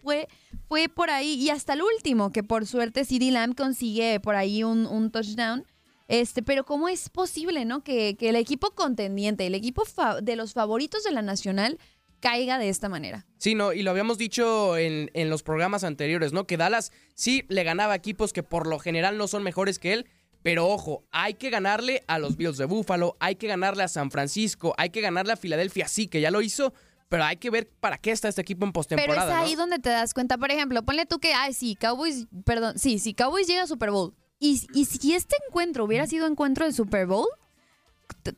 Fue, 0.00 0.28
fue 0.68 0.88
por 0.88 1.10
ahí 1.10 1.34
y 1.34 1.50
hasta 1.50 1.72
el 1.72 1.82
último, 1.82 2.30
que 2.30 2.44
por 2.44 2.64
suerte 2.64 3.04
CD 3.04 3.32
Lamb 3.32 3.56
consigue 3.56 4.20
por 4.20 4.36
ahí 4.36 4.62
un, 4.62 4.86
un 4.86 5.10
touchdown 5.10 5.64
este, 6.08 6.42
pero 6.42 6.64
¿cómo 6.64 6.88
es 6.88 7.10
posible, 7.10 7.64
no? 7.64 7.84
Que, 7.84 8.16
el 8.18 8.36
equipo 8.36 8.72
contendiente, 8.72 9.46
el 9.46 9.54
equipo 9.54 9.84
de 10.22 10.36
los 10.36 10.54
favoritos 10.54 11.04
de 11.04 11.12
la 11.12 11.22
Nacional 11.22 11.78
caiga 12.20 12.58
de 12.58 12.68
esta 12.68 12.88
manera. 12.88 13.26
Sí, 13.36 13.54
no, 13.54 13.72
y 13.72 13.82
lo 13.82 13.92
habíamos 13.92 14.18
dicho 14.18 14.76
en, 14.76 15.10
en, 15.14 15.30
los 15.30 15.44
programas 15.44 15.84
anteriores, 15.84 16.32
¿no? 16.32 16.46
Que 16.46 16.56
Dallas 16.56 16.90
sí 17.14 17.44
le 17.48 17.62
ganaba 17.62 17.94
equipos 17.94 18.32
que 18.32 18.42
por 18.42 18.66
lo 18.66 18.80
general 18.80 19.16
no 19.18 19.28
son 19.28 19.44
mejores 19.44 19.78
que 19.78 19.92
él, 19.92 20.06
pero 20.42 20.66
ojo, 20.66 21.04
hay 21.10 21.34
que 21.34 21.50
ganarle 21.50 22.02
a 22.06 22.18
los 22.18 22.36
Bills 22.36 22.56
de 22.56 22.64
Buffalo, 22.64 23.16
hay 23.20 23.36
que 23.36 23.46
ganarle 23.46 23.82
a 23.82 23.88
San 23.88 24.10
Francisco, 24.10 24.74
hay 24.78 24.90
que 24.90 25.00
ganarle 25.00 25.32
a 25.32 25.36
Filadelfia, 25.36 25.88
sí, 25.88 26.08
que 26.08 26.20
ya 26.20 26.30
lo 26.30 26.40
hizo, 26.40 26.72
pero 27.08 27.24
hay 27.24 27.36
que 27.36 27.50
ver 27.50 27.68
para 27.68 27.98
qué 27.98 28.12
está 28.12 28.28
este 28.28 28.42
equipo 28.42 28.64
en 28.64 28.72
postemporada. 28.72 29.26
Pero 29.26 29.36
es 29.36 29.44
ahí 29.44 29.54
donde 29.56 29.78
te 29.78 29.90
das 29.90 30.14
cuenta, 30.14 30.38
por 30.38 30.50
ejemplo, 30.50 30.82
ponle 30.82 31.06
tú 31.06 31.18
que, 31.18 31.34
ay, 31.34 31.52
sí, 31.54 31.74
Cowboys, 31.74 32.26
perdón, 32.44 32.78
sí, 32.78 32.98
si 32.98 33.14
Cowboys 33.14 33.46
llega 33.46 33.62
a 33.62 33.66
Super 33.66 33.90
Bowl, 33.90 34.14
y, 34.40 34.66
y 34.72 34.84
si 34.84 35.14
este 35.14 35.36
encuentro 35.46 35.84
hubiera 35.84 36.06
sido 36.06 36.26
encuentro 36.26 36.64
de 36.64 36.72
Super 36.72 37.06
Bowl, 37.06 37.28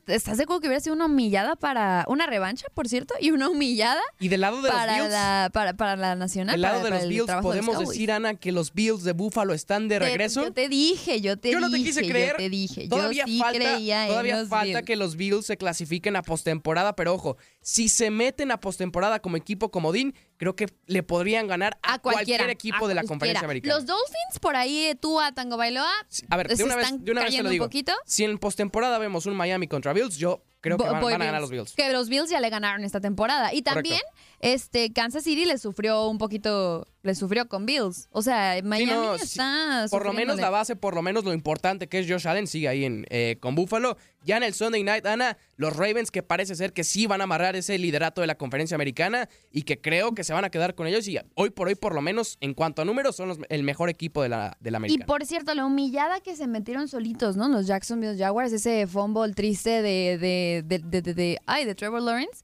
¿Estás 0.07 0.37
seguro 0.37 0.59
que 0.59 0.67
hubiera 0.67 0.81
sido 0.81 0.95
una 0.95 1.05
humillada 1.05 1.55
para. 1.55 2.05
Una 2.07 2.27
revancha, 2.27 2.67
por 2.73 2.87
cierto? 2.87 3.13
Y 3.19 3.31
una 3.31 3.49
humillada. 3.49 4.01
Y 4.19 4.27
del 4.27 4.41
lado 4.41 4.61
de 4.61 4.69
para 4.69 4.97
los 4.97 5.07
Bills. 5.07 5.11
La, 5.11 5.49
para, 5.53 5.73
para, 5.73 5.95
la 5.95 6.15
nacional. 6.15 6.53
Del 6.53 6.61
lado 6.61 6.83
de 6.83 6.89
los 6.89 7.07
Bills, 7.07 7.31
podemos 7.41 7.79
decir, 7.79 8.11
Ana, 8.11 8.35
que 8.35 8.51
los 8.51 8.73
Bills 8.73 9.03
de 9.03 9.13
Buffalo 9.13 9.53
están 9.53 9.87
de 9.87 9.99
regreso. 9.99 10.43
yo 10.43 10.53
te 10.53 10.69
dije, 10.69 11.21
yo 11.21 11.37
te 11.37 11.49
dije. 11.49 11.59
Yo 11.59 11.67
no 11.67 11.71
te 11.71 11.77
quise 11.77 12.01
creer. 12.01 12.31
Yo 12.31 12.37
te 12.37 12.49
dije. 12.49 12.87
Todavía 12.87 13.25
yo 13.25 13.31
sí 13.31 13.39
falta, 13.39 13.59
creía 13.59 14.07
todavía 14.07 14.45
falta 14.45 14.81
que 14.83 14.95
los 14.95 15.15
Bills 15.15 15.45
se 15.45 15.57
clasifiquen 15.57 16.15
a 16.15 16.21
postemporada, 16.21 16.95
pero 16.95 17.13
ojo, 17.13 17.37
si 17.61 17.89
se 17.89 18.09
meten 18.09 18.51
a 18.51 18.59
postemporada 18.59 19.21
como 19.21 19.37
equipo 19.37 19.71
comodín, 19.71 20.15
creo 20.37 20.55
que 20.55 20.67
le 20.87 21.03
podrían 21.03 21.47
ganar 21.47 21.77
a, 21.83 21.99
cualquier 21.99 22.49
equipo 22.49 22.87
de 22.87 22.95
la 22.95 23.03
conferencia 23.03 23.45
americana. 23.45 23.75
Los 23.75 23.85
Dolphins, 23.85 24.39
por 24.39 24.55
ahí 24.55 24.93
tú 24.99 25.19
a 25.19 25.31
Tango 25.31 25.57
Bailoa. 25.57 25.91
A 26.29 26.37
ver, 26.37 26.47
de 26.47 26.63
una 26.63 26.75
vez, 26.75 26.87
de 26.97 27.11
una 27.11 27.23
vez 27.23 27.35
te 27.35 27.43
lo 27.43 27.49
digo. 27.49 27.69
Si 28.05 28.23
en 28.23 28.37
postemporada 28.37 28.97
vemos 28.97 29.25
un 29.25 29.35
Miami 29.35 29.67
contra 29.81 29.93
Bills, 29.93 30.17
yo 30.17 30.43
creo 30.61 30.77
que 30.77 30.83
van, 30.83 31.03
a 31.03 31.25
ganar 31.25 31.41
los 31.41 31.49
Bills. 31.49 31.73
Que 31.73 31.91
los 31.91 32.07
Bills 32.07 32.29
ya 32.29 32.39
le 32.39 32.49
ganaron 32.49 32.83
esta 32.83 33.01
temporada. 33.01 33.53
Y 33.53 33.63
también 33.63 34.01
este 34.41 34.91
Kansas 34.91 35.23
City 35.23 35.45
le 35.45 35.59
sufrió 35.59 36.07
un 36.07 36.17
poquito, 36.17 36.87
le 37.03 37.13
sufrió 37.13 37.47
con 37.47 37.67
Bills. 37.67 38.07
O 38.09 38.23
sea, 38.23 38.59
Miami 38.63 39.15
está 39.21 39.85
Por 39.91 40.03
lo 40.03 40.13
menos 40.13 40.39
la 40.39 40.49
base, 40.49 40.75
por 40.75 40.95
lo 40.95 41.03
menos 41.03 41.23
lo 41.23 41.31
importante 41.31 41.87
que 41.87 41.99
es 41.99 42.09
Josh 42.09 42.27
Allen 42.27 42.47
sigue 42.47 42.67
ahí 42.67 42.83
en, 42.83 43.05
eh, 43.11 43.37
con 43.39 43.53
Buffalo. 43.53 43.97
Ya 44.23 44.37
en 44.37 44.43
el 44.43 44.55
Sunday 44.55 44.83
Night, 44.83 45.05
Ana, 45.05 45.37
los 45.57 45.75
Ravens 45.75 46.09
que 46.09 46.23
parece 46.23 46.55
ser 46.55 46.73
que 46.73 46.83
sí 46.83 47.05
van 47.05 47.21
a 47.21 47.25
amarrar 47.25 47.55
ese 47.55 47.77
liderato 47.77 48.21
de 48.21 48.27
la 48.27 48.35
conferencia 48.35 48.73
americana 48.73 49.29
y 49.51 49.61
que 49.61 49.79
creo 49.79 50.15
que 50.15 50.23
se 50.23 50.33
van 50.33 50.43
a 50.43 50.49
quedar 50.49 50.73
con 50.73 50.87
ellos 50.87 51.07
y 51.07 51.19
hoy 51.35 51.51
por 51.51 51.67
hoy, 51.67 51.75
por 51.75 51.93
lo 51.93 52.01
menos 52.01 52.37
en 52.41 52.55
cuanto 52.55 52.81
a 52.81 52.85
números, 52.85 53.15
son 53.15 53.45
el 53.47 53.61
mejor 53.61 53.89
equipo 53.89 54.23
de 54.23 54.29
la, 54.29 54.57
de 54.59 54.71
la 54.71 54.77
americana. 54.77 55.05
Y 55.05 55.07
por 55.07 55.23
cierto, 55.23 55.53
la 55.53 55.65
humillada 55.65 56.19
que 56.19 56.35
se 56.35 56.47
metieron 56.47 56.87
solitos, 56.87 57.37
¿no? 57.37 57.47
Los 57.47 57.67
Jacksonville 57.67 58.17
Jaguars, 58.17 58.51
ese 58.53 58.87
fumble 58.87 59.33
triste 59.33 59.83
de, 59.83 60.17
de, 60.17 60.63
de, 60.65 61.01
de, 61.01 61.13
de, 61.13 61.39
ay, 61.45 61.65
de 61.65 61.75
Trevor 61.75 62.01
Lawrence. 62.01 62.43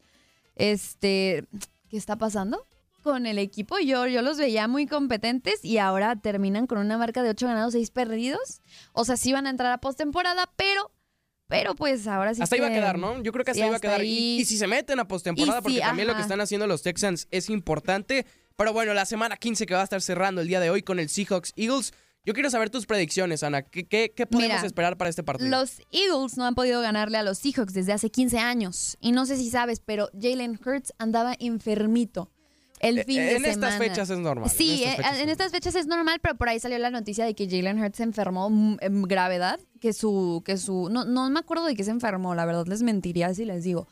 Este, 0.55 1.45
¿qué 1.89 1.97
está 1.97 2.17
pasando? 2.17 2.65
con 3.03 3.25
el 3.25 3.39
equipo. 3.39 3.79
Yo, 3.79 4.05
yo 4.07 4.21
los 4.21 4.37
veía 4.37 4.67
muy 4.67 4.85
competentes 4.85 5.63
y 5.63 5.77
ahora 5.77 6.17
terminan 6.17 6.67
con 6.67 6.77
una 6.77 6.97
marca 6.97 7.23
de 7.23 7.29
8 7.29 7.47
ganados, 7.47 7.71
6 7.71 7.91
perdidos. 7.91 8.61
O 8.91 9.05
sea, 9.05 9.15
sí 9.15 9.31
van 9.31 9.47
a 9.47 9.49
entrar 9.49 9.71
a 9.71 9.77
postemporada, 9.77 10.51
pero 10.57 10.91
pero 11.47 11.75
pues 11.75 12.05
ahora 12.07 12.33
sí. 12.33 12.41
Hasta 12.41 12.57
iba 12.57 12.67
a 12.67 12.71
quedar, 12.71 12.99
¿no? 12.99 13.21
Yo 13.23 13.31
creo 13.31 13.45
que 13.45 13.51
hasta 13.51 13.65
iba 13.65 13.77
a 13.77 13.79
quedar. 13.79 14.03
Y, 14.03 14.43
si 14.45 14.57
se 14.57 14.67
meten 14.67 14.99
a 14.99 15.07
postemporada, 15.07 15.61
porque 15.61 15.79
también 15.79 16.07
lo 16.07 16.15
que 16.15 16.21
están 16.21 16.41
haciendo 16.41 16.67
los 16.67 16.81
Texans 16.81 17.27
es 17.31 17.49
importante. 17.49 18.25
Pero 18.57 18.73
bueno, 18.73 18.93
la 18.93 19.05
semana 19.05 19.37
15 19.37 19.65
que 19.65 19.73
va 19.73 19.81
a 19.81 19.83
estar 19.83 20.01
cerrando 20.01 20.41
el 20.41 20.47
día 20.47 20.59
de 20.59 20.69
hoy 20.69 20.81
con 20.81 20.99
el 20.99 21.09
Seahawks 21.09 21.53
Eagles. 21.55 21.93
Yo 22.27 22.33
quiero 22.33 22.49
saber 22.49 22.69
tus 22.69 22.85
predicciones, 22.85 23.41
Ana. 23.41 23.61
¿Qué, 23.61 23.85
qué, 23.87 24.27
podemos 24.27 24.61
esperar 24.61 24.97
para 24.97 25.09
este 25.09 25.23
partido? 25.23 25.49
Los 25.49 25.79
Eagles 25.91 26.35
no 26.35 26.45
han 26.45 26.55
podido 26.55 26.81
ganarle 26.81 27.17
a 27.17 27.23
los 27.23 27.37
Seahawks 27.37 27.73
desde 27.73 27.93
hace 27.93 28.09
15 28.11 28.37
años. 28.37 28.97
Y 28.99 29.13
no 29.13 29.25
sé 29.25 29.37
si 29.37 29.49
sabes, 29.49 29.79
pero 29.79 30.09
Jalen 30.13 30.59
Hurts 30.61 30.93
andaba 30.97 31.35
enfermito 31.39 32.29
el 32.79 32.99
eh, 32.99 33.03
fin 33.05 33.15
de 33.17 33.35
en 33.37 33.45
estas 33.45 33.77
fechas 33.77 34.09
es 34.09 34.19
normal. 34.19 34.49
Sí, 34.49 34.83
en 34.83 35.29
estas, 35.29 35.51
fechas, 35.51 35.75
es 35.75 35.87
normal, 35.87 36.19
pero 36.21 36.35
por 36.35 36.49
ahí 36.49 36.59
salió 36.59 36.77
la 36.77 36.91
noticia 36.91 37.25
de 37.25 37.33
que 37.33 37.49
Jalen 37.49 37.81
Hurts 37.81 37.97
se 37.97 38.03
enfermó 38.03 38.49
mm, 38.49 38.77
en 38.81 39.03
gravedad, 39.03 39.59
que 39.79 39.93
su, 39.93 40.43
que 40.45 40.57
su, 40.57 40.89
no, 40.89 41.05
no 41.05 41.29
me 41.29 41.39
acuerdo 41.39 41.65
de 41.65 41.75
que 41.75 41.83
se 41.83 41.91
enfermó, 41.91 42.35
la 42.35 42.45
verdad 42.45 42.67
les 42.67 42.83
mentiría 42.83 43.33
si 43.33 43.45
les 43.45 43.63
digo. 43.63 43.87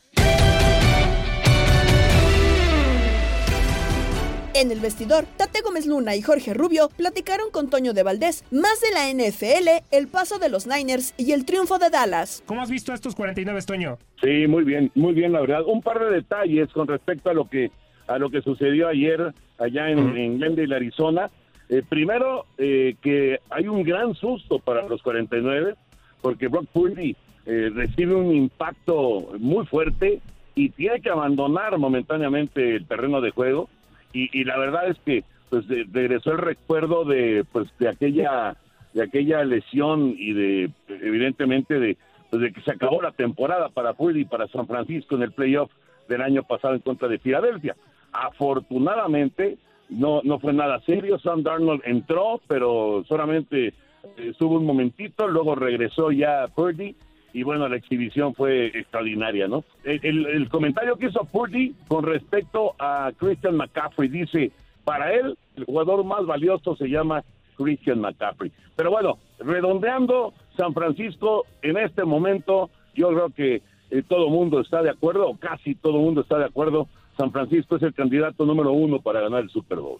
En 4.55 4.71
el 4.71 4.79
vestidor, 4.79 5.25
Tate 5.35 5.59
Gómez 5.61 5.85
Luna 5.85 6.15
y 6.15 6.21
Jorge 6.21 6.53
Rubio 6.53 6.87
platicaron 6.95 7.51
con 7.51 7.69
Toño 7.69 7.91
de 7.91 8.03
Valdés 8.03 8.45
más 8.51 8.79
de 8.79 8.89
la 8.93 9.11
NFL, 9.11 9.83
el 9.91 10.07
paso 10.07 10.39
de 10.39 10.47
los 10.47 10.65
Niners 10.65 11.13
y 11.17 11.33
el 11.33 11.43
triunfo 11.43 11.77
de 11.77 11.89
Dallas. 11.89 12.41
¿Cómo 12.45 12.61
has 12.61 12.69
visto 12.69 12.93
a 12.93 12.95
estos 12.95 13.15
49, 13.15 13.59
Toño? 13.67 13.97
Sí, 14.21 14.47
muy 14.47 14.63
bien, 14.63 14.89
muy 14.95 15.13
bien, 15.13 15.33
la 15.33 15.41
verdad. 15.41 15.65
Un 15.65 15.81
par 15.81 15.99
de 15.99 16.09
detalles 16.09 16.71
con 16.71 16.87
respecto 16.87 17.29
a 17.29 17.33
lo 17.33 17.49
que 17.49 17.69
a 18.07 18.17
lo 18.17 18.29
que 18.29 18.41
sucedió 18.41 18.87
ayer 18.87 19.33
allá 19.57 19.89
en, 19.89 20.37
Glendale, 20.37 20.73
Arizona. 20.73 21.29
Eh, 21.67 21.83
primero, 21.89 22.45
eh, 22.57 22.95
que 23.01 23.41
hay 23.49 23.67
un 23.67 23.83
gran 23.83 24.13
susto 24.13 24.59
para 24.59 24.87
los 24.87 25.01
49, 25.01 25.75
porque 26.21 26.47
Brock 26.47 26.67
Purdy 26.71 27.13
eh, 27.45 27.71
recibe 27.75 28.15
un 28.15 28.33
impacto 28.33 29.33
muy 29.37 29.65
fuerte 29.65 30.21
y 30.53 30.69
tiene 30.69 31.01
que 31.01 31.09
abandonar 31.09 31.77
momentáneamente 31.77 32.77
el 32.77 32.85
terreno 32.85 33.19
de 33.19 33.31
juego 33.31 33.67
y, 34.15 34.43
la 34.45 34.57
verdad 34.57 34.87
es 34.87 34.97
que 34.99 35.23
pues 35.49 35.65
regresó 35.91 36.31
el 36.31 36.37
recuerdo 36.39 37.05
de 37.05 37.45
pues 37.51 37.67
de 37.77 37.89
aquella 37.89 38.55
de 38.93 39.03
aquella 39.03 39.43
lesión 39.43 40.15
y 40.17 40.33
de 40.33 40.71
evidentemente 40.87 41.79
de, 41.79 41.97
pues, 42.29 42.41
de 42.41 42.53
que 42.53 42.61
se 42.61 42.71
acabó 42.71 43.01
la 43.01 43.11
temporada 43.11 43.69
para 43.69 43.93
Purdy 43.93 44.21
y 44.21 44.25
para 44.25 44.47
San 44.47 44.67
Francisco 44.67 45.15
en 45.15 45.23
el 45.23 45.33
playoff 45.33 45.69
del 46.07 46.21
año 46.21 46.43
pasado 46.43 46.75
en 46.75 46.79
contra 46.79 47.09
de 47.09 47.19
Filadelfia. 47.19 47.75
Afortunadamente 48.13 49.57
no 49.89 50.21
no 50.23 50.39
fue 50.39 50.53
nada 50.53 50.79
serio, 50.81 51.19
Sam 51.19 51.43
Darnold 51.43 51.81
entró, 51.83 52.41
pero 52.47 53.03
solamente 53.07 53.73
estuvo 54.17 54.55
un 54.55 54.65
momentito, 54.65 55.27
luego 55.27 55.55
regresó 55.55 56.11
ya 56.11 56.47
Purdy 56.55 56.95
y 57.35 57.43
bueno, 57.43 57.67
la 57.67 57.75
exhibición 57.75 58.33
fue 58.33 58.67
extraordinaria, 58.67 59.49
¿no? 59.49 59.65
El, 59.83 60.47
comentario 60.47 60.95
que 60.95 61.07
hizo 61.07 61.25
Purdy 61.25 61.75
con 61.89 62.05
respecto 62.05 62.75
a 62.79 63.11
Christian 63.17 63.57
McCaffrey 63.57 64.07
dice, 64.07 64.53
para 64.85 65.13
él 65.13 65.37
el 65.57 65.65
jugador 65.65 66.05
más 66.05 66.25
valioso 66.25 66.77
se 66.77 66.87
llama 66.87 67.25
Christian 67.57 67.99
McCaffrey. 67.99 68.53
Pero 68.77 68.89
bueno, 68.89 69.17
redondeando, 69.39 70.33
San 70.55 70.73
Francisco 70.73 71.45
en 71.61 71.75
este 71.75 72.05
momento, 72.05 72.69
yo 72.93 73.09
creo 73.09 73.29
que 73.31 73.61
eh, 73.91 74.03
todo 74.07 74.29
mundo 74.29 74.61
está 74.61 74.81
de 74.81 74.91
acuerdo, 74.91 75.27
o 75.27 75.35
casi 75.35 75.75
todo 75.75 75.97
mundo 75.97 76.21
está 76.21 76.37
de 76.37 76.45
acuerdo, 76.45 76.87
San 77.17 77.33
Francisco 77.33 77.75
es 77.75 77.83
el 77.83 77.93
candidato 77.93 78.45
número 78.45 78.71
uno 78.71 79.01
para 79.01 79.19
ganar 79.19 79.43
el 79.43 79.49
Super 79.49 79.79
Bowl. 79.79 79.99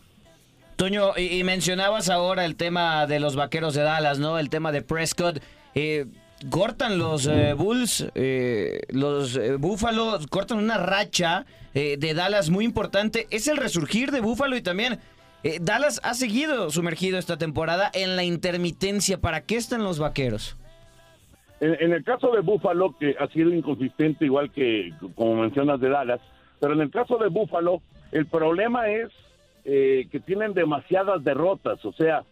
Toño, 0.78 1.18
y, 1.18 1.44
mencionabas 1.44 2.10
ahora 2.10 2.46
el 2.46 2.56
tema 2.56 3.06
de 3.08 3.20
los 3.20 3.36
vaqueros 3.36 3.74
de 3.74 3.82
Dallas, 3.82 4.20
¿no? 4.20 4.40
El 4.40 4.50
tema 4.50 4.72
de 4.72 4.82
Prescott. 4.82 5.42
Eh, 5.74 6.06
cortan 6.50 6.98
los 6.98 7.28
eh, 7.28 7.54
Bulls, 7.54 8.12
eh, 8.16 8.82
los 8.90 9.38
eh, 9.38 9.56
Buffalo, 9.56 10.18
cortan 10.30 10.58
una 10.58 10.78
racha 10.78 11.46
de 11.74 12.14
Dallas 12.14 12.50
muy 12.50 12.64
importante. 12.64 13.28
Es 13.32 13.50
el 13.50 13.58
resurgir 13.58 14.12
de 14.12 14.22
Buffalo 14.22 14.56
y 14.56 14.62
también 14.62 15.00
Dallas 15.60 16.00
ha 16.06 16.14
seguido 16.14 16.70
sumergido 16.70 17.18
esta 17.18 17.38
temporada 17.38 17.92
en 17.94 18.16
la 18.16 18.24
intermitencia. 18.24 19.20
¿Para 19.20 19.42
qué 19.42 19.58
están 19.58 19.84
los 19.84 20.00
vaqueros? 20.00 20.56
En, 21.60 21.92
el 21.92 22.02
caso 22.06 22.32
de 22.32 22.40
Buffalo, 22.40 22.96
que 22.98 23.18
ha 23.20 23.28
sido 23.28 23.54
inconsistente 23.54 24.24
igual 24.24 24.54
que 24.54 24.94
como 25.16 25.42
mencionas 25.42 25.82
de 25.82 25.90
Dallas, 25.90 26.22
pero 26.62 26.76
en 26.76 26.80
el 26.80 26.92
caso 26.92 27.18
de 27.18 27.28
Buffalo, 27.28 27.82
el 28.14 28.26
problema 28.26 28.88
es 28.88 29.10
que 29.66 30.22
tienen 30.26 30.54
demasiadas 30.54 31.26
derrotas. 31.26 31.84
O 31.84 31.92
sea, 31.92 32.24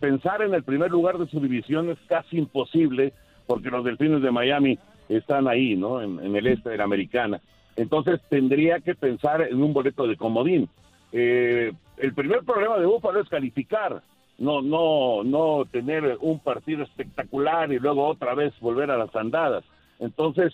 pensar 0.00 0.42
en 0.42 0.54
el 0.54 0.64
primer 0.64 0.90
lugar 0.90 1.18
de 1.18 1.28
su 1.28 1.38
división 1.38 1.88
es 1.88 1.98
casi 2.08 2.36
imposible 2.36 3.12
porque 3.46 3.70
los 3.70 3.84
Delfines 3.84 4.22
de 4.22 4.30
Miami 4.30 4.78
están 5.08 5.48
ahí, 5.48 5.76
¿no? 5.76 6.00
En, 6.00 6.34
el 6.34 6.46
este 6.46 6.70
de 6.70 6.78
la 6.78 6.84
Americana. 6.84 7.40
Entonces 7.76 8.20
tendría 8.28 8.80
que 8.80 8.94
pensar 8.94 9.42
en 9.42 9.62
un 9.62 9.72
boleto 9.72 10.06
de 10.06 10.16
comodín. 10.16 10.68
Eh, 11.12 11.72
el 11.98 12.14
primer 12.14 12.40
problema 12.44 12.78
de 12.78 12.86
Búfalo 12.86 13.20
es 13.20 13.28
calificar, 13.28 14.02
no, 14.38 14.62
no, 14.62 15.22
no 15.24 15.64
tener 15.70 16.18
un 16.20 16.38
partido 16.40 16.82
espectacular 16.82 17.72
y 17.72 17.78
luego 17.78 18.06
otra 18.06 18.34
vez 18.34 18.52
volver 18.60 18.90
a 18.90 18.96
las 18.96 19.14
andadas. 19.14 19.64
Entonces, 19.98 20.52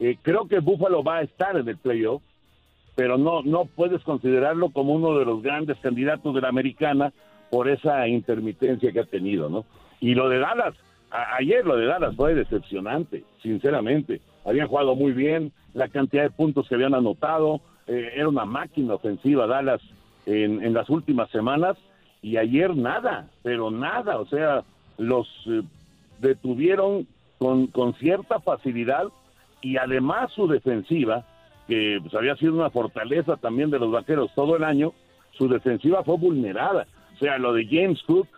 eh, 0.00 0.16
creo 0.22 0.48
que 0.48 0.60
Búfalo 0.60 1.02
va 1.02 1.18
a 1.18 1.22
estar 1.22 1.56
en 1.56 1.68
el 1.68 1.76
playoff, 1.76 2.22
pero 2.94 3.16
no, 3.16 3.42
no 3.42 3.64
puedes 3.64 4.02
considerarlo 4.02 4.70
como 4.70 4.94
uno 4.94 5.18
de 5.18 5.24
los 5.24 5.42
grandes 5.42 5.78
candidatos 5.78 6.34
de 6.34 6.40
la 6.40 6.48
americana 6.48 7.12
por 7.50 7.68
esa 7.68 8.08
intermitencia 8.08 8.92
que 8.92 9.00
ha 9.00 9.04
tenido, 9.04 9.48
¿no? 9.48 9.64
Y 10.00 10.14
lo 10.14 10.28
de 10.28 10.38
Dallas, 10.38 10.74
ayer 11.10 11.64
lo 11.64 11.76
de 11.76 11.86
Dallas 11.86 12.14
fue 12.16 12.34
decepcionante, 12.34 13.24
sinceramente. 13.42 14.20
Habían 14.44 14.68
jugado 14.68 14.94
muy 14.94 15.12
bien, 15.12 15.52
la 15.74 15.88
cantidad 15.88 16.22
de 16.24 16.30
puntos 16.30 16.68
que 16.68 16.74
habían 16.74 16.94
anotado, 16.94 17.60
eh, 17.86 18.12
era 18.14 18.28
una 18.28 18.44
máquina 18.44 18.94
ofensiva 18.94 19.46
Dallas 19.46 19.80
en, 20.26 20.74
las 20.74 20.90
últimas 20.90 21.30
semanas 21.30 21.76
y 22.20 22.36
ayer 22.36 22.76
nada, 22.76 23.30
pero 23.42 23.70
nada, 23.70 24.18
o 24.18 24.26
sea, 24.26 24.62
los 24.98 25.26
eh, 25.46 25.62
detuvieron 26.20 27.06
con, 27.38 27.68
con 27.68 27.94
cierta 27.94 28.40
facilidad 28.40 29.04
y 29.62 29.76
además 29.76 30.30
su 30.32 30.46
defensiva, 30.46 31.24
que 31.66 31.98
pues, 32.02 32.14
había 32.14 32.36
sido 32.36 32.54
una 32.54 32.70
fortaleza 32.70 33.36
también 33.36 33.70
de 33.70 33.78
los 33.78 33.90
vaqueros 33.90 34.30
todo 34.34 34.56
el 34.56 34.64
año, 34.64 34.92
su 35.32 35.48
defensiva 35.48 36.04
fue 36.04 36.16
vulnerada. 36.16 36.86
O 37.14 37.18
sea, 37.18 37.38
lo 37.38 37.52
de 37.52 37.66
James 37.66 38.02
Cook 38.02 38.28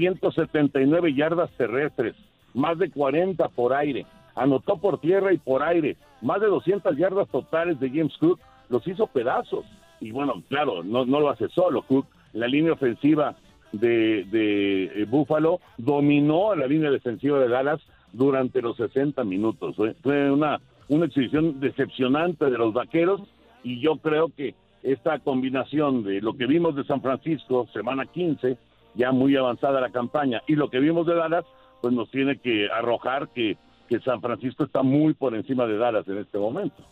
179 0.00 1.12
yardas 1.12 1.50
terrestres, 1.58 2.16
más 2.54 2.78
de 2.78 2.90
40 2.90 3.48
por 3.50 3.74
aire, 3.74 4.06
anotó 4.34 4.78
por 4.78 4.98
tierra 4.98 5.30
y 5.34 5.36
por 5.36 5.62
aire, 5.62 5.98
más 6.22 6.40
de 6.40 6.46
200 6.46 6.96
yardas 6.96 7.28
totales 7.28 7.78
de 7.78 7.90
James 7.90 8.16
Cook, 8.18 8.40
los 8.70 8.86
hizo 8.86 9.06
pedazos. 9.08 9.66
Y 10.00 10.10
bueno, 10.10 10.42
claro, 10.48 10.82
no, 10.82 11.04
lo 11.04 11.28
hace 11.28 11.50
solo 11.50 11.82
Cook, 11.82 12.06
la 12.32 12.48
línea 12.48 12.72
ofensiva 12.72 13.36
de, 13.72 14.24
de 14.24 14.84
eh, 14.84 15.04
Buffalo 15.06 15.60
dominó 15.76 16.52
a 16.52 16.56
la 16.56 16.66
línea 16.66 16.90
defensiva 16.90 17.38
de 17.38 17.48
Dallas 17.48 17.80
durante 18.12 18.62
los 18.62 18.78
60 18.78 19.22
minutos. 19.24 19.76
Fue 20.02 20.30
una, 20.30 20.60
una 20.88 21.04
exhibición 21.04 21.60
decepcionante 21.60 22.46
de 22.46 22.56
los 22.56 22.72
vaqueros 22.72 23.20
y 23.62 23.80
yo 23.80 23.96
creo 23.96 24.30
que 24.34 24.54
esta 24.82 25.18
combinación 25.18 26.04
de 26.04 26.22
lo 26.22 26.32
que 26.38 26.46
vimos 26.46 26.74
de 26.74 26.84
San 26.84 27.02
Francisco, 27.02 27.68
semana 27.74 28.06
15, 28.06 28.56
ya 28.94 29.12
muy 29.12 29.36
avanzada 29.36 29.80
la 29.80 29.90
campaña. 29.90 30.42
Y 30.46 30.54
lo 30.56 30.70
que 30.70 30.80
vimos 30.80 31.06
de 31.06 31.14
Dallas, 31.14 31.44
pues 31.80 31.94
nos 31.94 32.10
tiene 32.10 32.38
que 32.38 32.68
arrojar 32.70 33.28
que, 33.28 33.56
que 33.88 34.00
San 34.00 34.20
Francisco 34.20 34.64
está 34.64 34.82
muy 34.82 35.14
por 35.14 35.34
encima 35.34 35.66
de 35.66 35.78
Dallas 35.78 36.06
en 36.08 36.18
este 36.18 36.38
momento. 36.38 36.82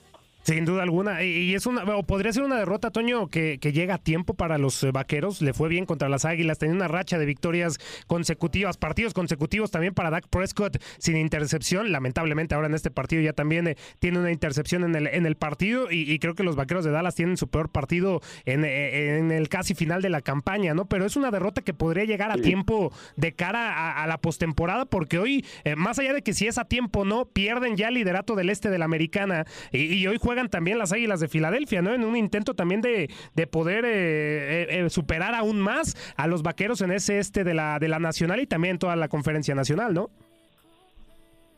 Sin 0.48 0.64
duda 0.64 0.82
alguna. 0.82 1.22
Y, 1.24 1.54
es 1.54 1.66
una, 1.66 1.84
o 1.94 2.04
podría 2.04 2.32
ser 2.32 2.42
una 2.42 2.56
derrota, 2.56 2.90
Toño, 2.90 3.28
que, 3.28 3.58
llega 3.58 3.96
a 3.96 3.98
tiempo 3.98 4.32
para 4.32 4.56
los 4.56 4.82
eh, 4.82 4.92
vaqueros. 4.92 5.42
Le 5.42 5.52
fue 5.52 5.68
bien 5.68 5.84
contra 5.84 6.08
las 6.08 6.24
Águilas. 6.24 6.56
Tenía 6.56 6.74
una 6.74 6.88
racha 6.88 7.18
de 7.18 7.26
victorias 7.26 7.78
consecutivas, 8.06 8.78
partidos 8.78 9.12
consecutivos 9.12 9.70
también 9.70 9.92
para 9.92 10.08
Dak 10.08 10.26
Prescott 10.28 10.82
sin 10.96 11.18
intercepción. 11.18 11.92
Lamentablemente, 11.92 12.54
ahora 12.54 12.68
en 12.68 12.74
este 12.74 12.90
partido 12.90 13.20
ya 13.20 13.34
también 13.34 13.66
eh, 13.66 13.76
tiene 13.98 14.20
una 14.20 14.32
intercepción 14.32 14.84
en 14.84 14.94
el, 14.94 15.08
en 15.08 15.26
el 15.26 15.37
partido. 15.37 15.88
Y, 15.90 16.18
creo 16.18 16.34
que 16.34 16.44
los 16.44 16.56
vaqueros 16.56 16.82
de 16.82 16.92
Dallas 16.92 17.14
tienen 17.14 17.37
su 17.37 17.48
peor 17.48 17.70
partido 17.70 18.22
en, 18.46 18.64
eh, 18.64 19.18
el 19.18 19.50
casi 19.50 19.74
final 19.74 20.00
de 20.00 20.08
la 20.08 20.22
campaña, 20.22 20.72
¿no? 20.72 20.87
Pero 20.87 21.04
es 21.04 21.14
una 21.16 21.30
derrota 21.30 21.61
que 21.61 21.74
podría 21.74 22.04
llegar 22.04 22.30
a 22.30 22.38
tiempo 22.38 22.90
de 23.16 23.34
cara 23.34 24.02
a, 24.02 24.06
la 24.06 24.16
postemporada, 24.16 24.87
porque 24.87 25.18
hoy, 25.18 25.44
más 25.76 25.98
allá 25.98 26.14
de 26.14 26.22
que 26.22 26.32
si 26.32 26.46
es 26.46 26.56
a 26.56 26.64
tiempo 26.64 27.00
o 27.00 27.04
no, 27.04 27.26
pierden 27.26 27.76
ya 27.76 27.88
el 27.88 27.94
liderato 27.94 28.34
del 28.34 28.48
este 28.48 28.70
de 28.70 28.78
la 28.78 28.87
americana. 28.87 29.44
Y, 29.72 29.92
y 29.92 30.06
hoy 30.06 30.16
juegan 30.18 30.38
también 30.46 30.79
las 30.79 30.92
Águilas 30.92 31.18
de 31.18 31.27
Filadelfia, 31.27 31.83
¿no? 31.83 31.92
En 31.92 32.05
un 32.05 32.16
intento 32.16 32.55
también 32.55 32.81
de, 32.81 33.09
poder 33.51 33.85
eh, 33.85 33.88
eh, 33.90 34.66
eh, 34.70 34.90
superar 34.90 35.35
aún 35.35 35.61
más 35.61 35.96
a 36.16 36.29
los 36.29 36.44
vaqueros 36.44 36.81
en 36.83 36.92
ese 36.92 37.18
este 37.18 37.42
de 37.42 37.55
la, 37.55 37.81
de 37.81 37.88
la 37.88 37.98
Nacional 37.98 38.40
y 38.40 38.46
también 38.46 38.79
toda 38.79 38.94
la 38.94 39.09
Conferencia 39.09 39.57
Nacional, 39.57 39.94
¿no? 39.94 40.11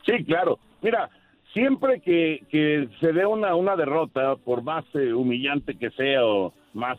Sí, 0.05 0.23
claro. 0.25 0.57
Mira, 0.81 1.09
siempre 1.53 2.01
que, 2.01 2.43
que 2.49 2.89
se 2.99 3.13
dé 3.13 3.27
una, 3.27 3.55
una 3.55 3.75
derrota, 3.75 4.35
por 4.37 4.63
más 4.63 4.83
humillante 4.95 5.77
que 5.77 5.91
sea 5.91 6.25
o 6.25 6.53
más 6.73 6.97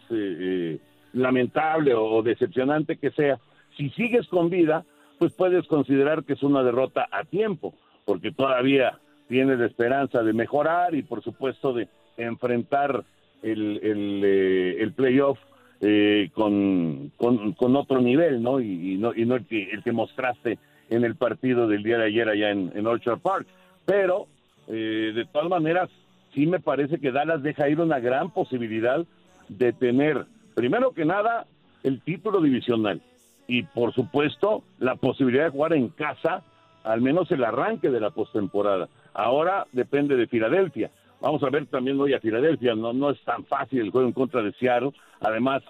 lamentable 1.13 1.95
o 1.95 2.23
decepcionante 2.23 2.97
que 2.97 3.11
sea, 3.11 3.41
si 3.77 3.91
sigues 3.91 4.29
con 4.29 4.51
vida, 4.51 4.85
pues 5.19 5.33
puedes 5.33 5.67
considerar 5.67 6.25
que 6.25 6.35
es 6.35 6.43
una 6.43 6.63
derrota 6.63 7.09
a 7.11 7.25
tiempo, 7.25 7.75
porque 8.05 8.33
todavía 8.33 8.99
tienes 9.29 9.59
la 9.59 9.67
esperanza 9.67 10.23
de 10.23 10.33
mejorar 10.33 10.95
y 10.95 11.03
por 11.03 11.23
supuesto 11.23 11.73
de 11.73 11.89
enfrentar 12.17 13.05
el, 13.43 13.81
el, 13.83 14.23
eh, 14.25 14.91
playoff 14.95 15.39
eh, 15.81 16.31
con, 16.33 17.11
con, 17.17 17.77
otro 17.77 18.01
nivel, 18.01 18.43
¿no? 18.43 18.61
Y, 18.61 18.97
no, 18.99 19.13
y 19.15 19.25
no 19.25 19.37
el 19.37 19.47
que, 19.47 19.71
el 19.71 19.83
que 19.83 19.93
mostraste 19.93 20.59
en 20.91 21.05
el 21.05 21.17
partido 21.17 21.67
del 21.67 21.83
día 21.83 21.99
de 21.99 22.05
ayer 22.05 22.29
allá 22.29 22.51
en, 22.51 22.71
en 22.75 22.87
Orchard 22.87 23.19
Park. 23.19 23.47
Pero, 23.85 24.27
eh, 24.69 25.13
de 25.15 25.25
todas 25.27 25.49
maneras, 25.49 25.91
sí 26.35 26.47
me 26.47 26.61
parece 26.61 26.99
que 26.99 27.11
Dallas 27.11 27.43
deja 27.43 27.69
ir 27.69 27.81
una 27.81 27.99
gran 27.99 28.31
posibilidad 28.31 29.05
de 29.49 29.73
tener, 29.73 30.27
primero 30.55 30.93
que 30.93 31.05
nada, 31.05 31.47
el 31.83 32.01
título 32.03 32.41
divisional 32.41 33.01
y, 33.49 33.65
por 33.65 33.93
supuesto, 33.93 34.63
la 34.79 34.95
posibilidad 34.97 35.45
de 35.45 35.51
jugar 35.51 35.73
en 35.73 35.89
casa, 35.89 36.43
al 36.85 37.01
menos 37.01 37.31
el 37.31 37.45
arranque 37.45 37.91
de 37.91 38.01
la 38.01 38.11
postemporada. 38.11 38.89
Ahora 39.15 39.67
depende 39.73 40.17
de 40.17 40.27
Filadelfia. 40.27 40.91
Vamos 41.21 41.43
a 41.43 41.51
ver 41.51 41.67
también 41.67 42.01
hoy 42.01 42.15
a 42.15 42.21
Filadelfia. 42.21 42.75
No, 42.75 42.93
no 42.93 43.11
es 43.11 43.21
tan 43.23 43.45
fácil 43.45 43.81
el 43.81 43.91
juego 43.91 44.09
en 44.09 44.13
contra 44.13 44.43
de 44.43 44.53
Seattle. 44.53 44.93
Además, 45.21 45.63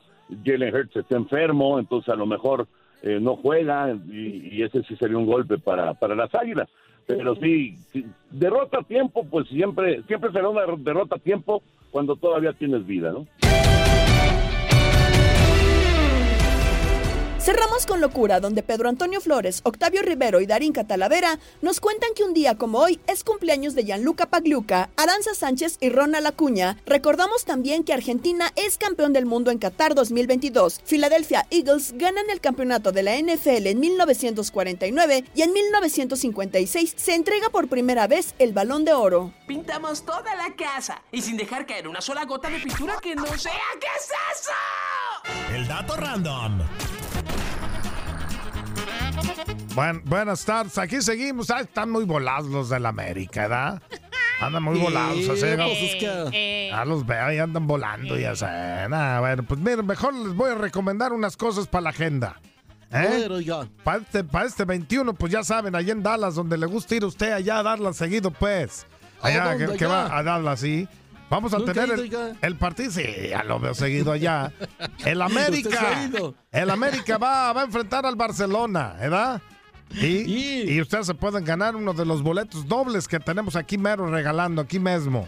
Jalen 0.45 0.75
Hurts 0.75 0.97
está 0.97 1.17
enfermo, 1.17 1.79
entonces 1.79 2.09
a 2.13 2.17
lo 2.17 2.27
mejor 2.27 2.67
eh, 3.03 3.19
no 3.21 3.37
juega 3.37 3.95
y, 4.11 4.63
ese 4.63 4.83
sí 4.85 4.97
sería 4.97 5.19
un 5.19 5.27
golpe 5.27 5.59
para, 5.59 5.95
para 5.95 6.15
las 6.15 6.35
Águilas. 6.35 6.69
Pero 7.07 7.35
sí, 7.35 7.77
derrota 8.31 8.79
a 8.79 8.85
tiempo, 8.85 9.27
pues 9.29 9.49
siempre, 9.49 10.03
siempre 10.05 10.31
será 10.31 10.49
una 10.49 10.63
derrota 10.79 11.17
a 11.17 11.19
tiempo 11.19 11.63
cuando 11.91 12.17
todavía 12.17 12.53
tienes 12.53 12.87
vida, 12.87 13.13
¿no? 13.13 13.27
Cerramos 17.43 17.87
con 17.87 18.01
locura, 18.01 18.39
donde 18.39 18.63
Pedro 18.63 18.89
Antonio 18.89 19.21
Flores, 19.21 19.63
Octavio 19.65 20.03
Rivero 20.03 20.41
y 20.41 20.47
Darín 20.47 20.73
Catalavera 20.73 21.41
nos 21.61 21.81
cuentan 21.81 22.11
que 22.15 22.23
un 22.23 22.35
día 22.35 22.57
como 22.57 22.79
hoy 22.79 23.01
es 23.09 23.25
cumpleaños 23.25 23.75
de 23.75 23.83
Gianluca 23.83 24.27
Pagliuca, 24.27 24.91
Aranza 24.97 25.35
Sánchez 25.35 25.79
y 25.81 25.89
Ronald 25.89 26.25
Acuña. 26.29 26.79
Recordamos 26.87 27.45
también 27.45 27.83
que 27.83 27.93
Argentina 27.93 28.53
es 28.55 28.79
campeón 28.79 29.13
del 29.13 29.27
mundo 29.27 29.51
en 29.51 29.59
Qatar 29.59 29.97
2022. 29.97 30.83
Philadelphia 30.87 31.45
Eagles 31.51 31.95
ganan 31.97 32.31
el 32.31 32.41
campeonato 32.41 32.93
de 32.93 33.03
la 33.03 33.19
NFL 33.19 33.67
en 33.67 33.81
1949 33.81 35.25
y 35.35 35.43
en 35.43 35.53
1956 35.53 36.95
se 36.97 37.15
entrega 37.17 37.51
por 37.51 37.67
primera 37.67 38.07
vez 38.07 38.37
el 38.39 38.53
Balón 38.53 38.85
de 38.85 38.93
Oro. 38.93 39.33
Pintamos 39.49 40.05
toda 40.05 40.37
la 40.37 40.55
casa 40.55 41.03
y 41.11 41.21
sin 41.23 41.37
dejar 41.37 41.67
caer 41.67 41.89
una 41.89 42.01
sola 42.01 42.25
gota 42.25 42.49
de 42.49 42.61
pintura 42.61 42.99
que 43.03 43.17
no 43.17 43.27
sea. 43.37 43.53
¿Qué 43.81 43.89
es 43.99 44.13
eso? 44.33 44.53
El 45.53 45.67
dato 45.67 45.97
random. 45.97 46.61
Buenas 50.05 50.45
tardes, 50.45 50.79
aquí 50.79 51.01
seguimos. 51.03 51.51
Ah, 51.51 51.61
están 51.61 51.91
muy 51.91 52.05
volados 52.05 52.51
los 52.51 52.69
del 52.69 52.87
América, 52.87 53.43
¿verdad? 53.43 53.83
Andan 54.41 54.63
muy 54.63 54.79
volados, 54.79 55.29
así. 55.29 55.45
Eh, 56.33 56.71
ah, 56.73 56.85
los 56.85 57.07
veo 57.07 57.25
ahí 57.25 57.39
andan 57.39 57.67
volando, 57.67 58.19
ya 58.19 58.35
sé. 58.35 58.47
bueno, 58.89 59.45
pues 59.45 59.61
miren, 59.61 59.87
mejor 59.87 60.15
les 60.15 60.35
voy 60.35 60.51
a 60.51 60.55
recomendar 60.55 61.13
unas 61.13 61.37
cosas 61.37 61.67
para 61.67 61.83
la 61.83 61.91
agenda. 61.91 62.41
¿Eh? 62.93 63.27
Para 63.83 63.99
este, 63.99 64.25
este 64.45 64.65
21, 64.65 65.15
pues 65.15 65.33
ya 65.33 65.43
saben, 65.43 65.75
allá 65.75 65.93
en 65.93 66.03
Dallas, 66.03 66.35
donde 66.35 66.59
le 66.59 66.67
gusta 66.67 66.95
ir 66.95 67.05
usted 67.05 67.33
allá 67.33 67.59
a 67.59 67.63
darla 67.63 67.93
seguido, 67.95 68.31
pues. 68.31 68.87
Allá, 69.23 69.57
que, 69.77 69.87
va 69.87 70.17
a 70.17 70.23
Dallas, 70.23 70.61
sí. 70.61 70.89
Vamos 71.33 71.55
a 71.55 71.65
tener 71.65 71.89
el, 72.43 72.57
partido, 72.57 72.91
sí, 72.91 73.03
ya 73.31 73.43
lo 73.43 73.59
veo 73.59 73.73
seguido 73.73 74.13
allá. 74.13 74.53
El 75.07 75.23
América, 75.23 76.11
el 76.51 76.69
América 76.69 77.17
va, 77.17 77.55
va 77.55 77.63
a 77.63 77.65
enfrentar 77.65 78.05
al 78.05 78.17
Barcelona, 78.17 78.97
¿verdad? 79.01 79.41
Y, 79.95 80.79
ustedes 80.79 81.07
se 81.07 81.15
pueden 81.15 81.43
ganar 81.43 81.75
uno 81.75 81.95
de 81.95 82.05
los 82.05 82.23
boletos 82.23 82.69
dobles 82.69 83.09
que 83.09 83.19
tenemos 83.19 83.57
aquí 83.57 83.79
mero 83.79 84.11
regalando, 84.11 84.61
aquí 84.61 84.79
mismo. 84.79 85.27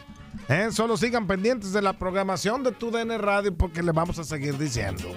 ¿Eh? 0.51 0.69
Solo 0.73 0.99
sigan 0.99 1.27
pendientes 1.27 1.73
de 1.73 1.81
la 1.81 1.95
programación 1.95 2.63
de 2.63 2.73
tu 2.73 2.91
DN 2.91 3.17
Radio 3.17 3.57
porque 3.57 3.83
le 3.83 3.93
vamos 3.93 4.19
a 4.19 4.25
seguir 4.25 4.59
diciendo. 4.59 5.09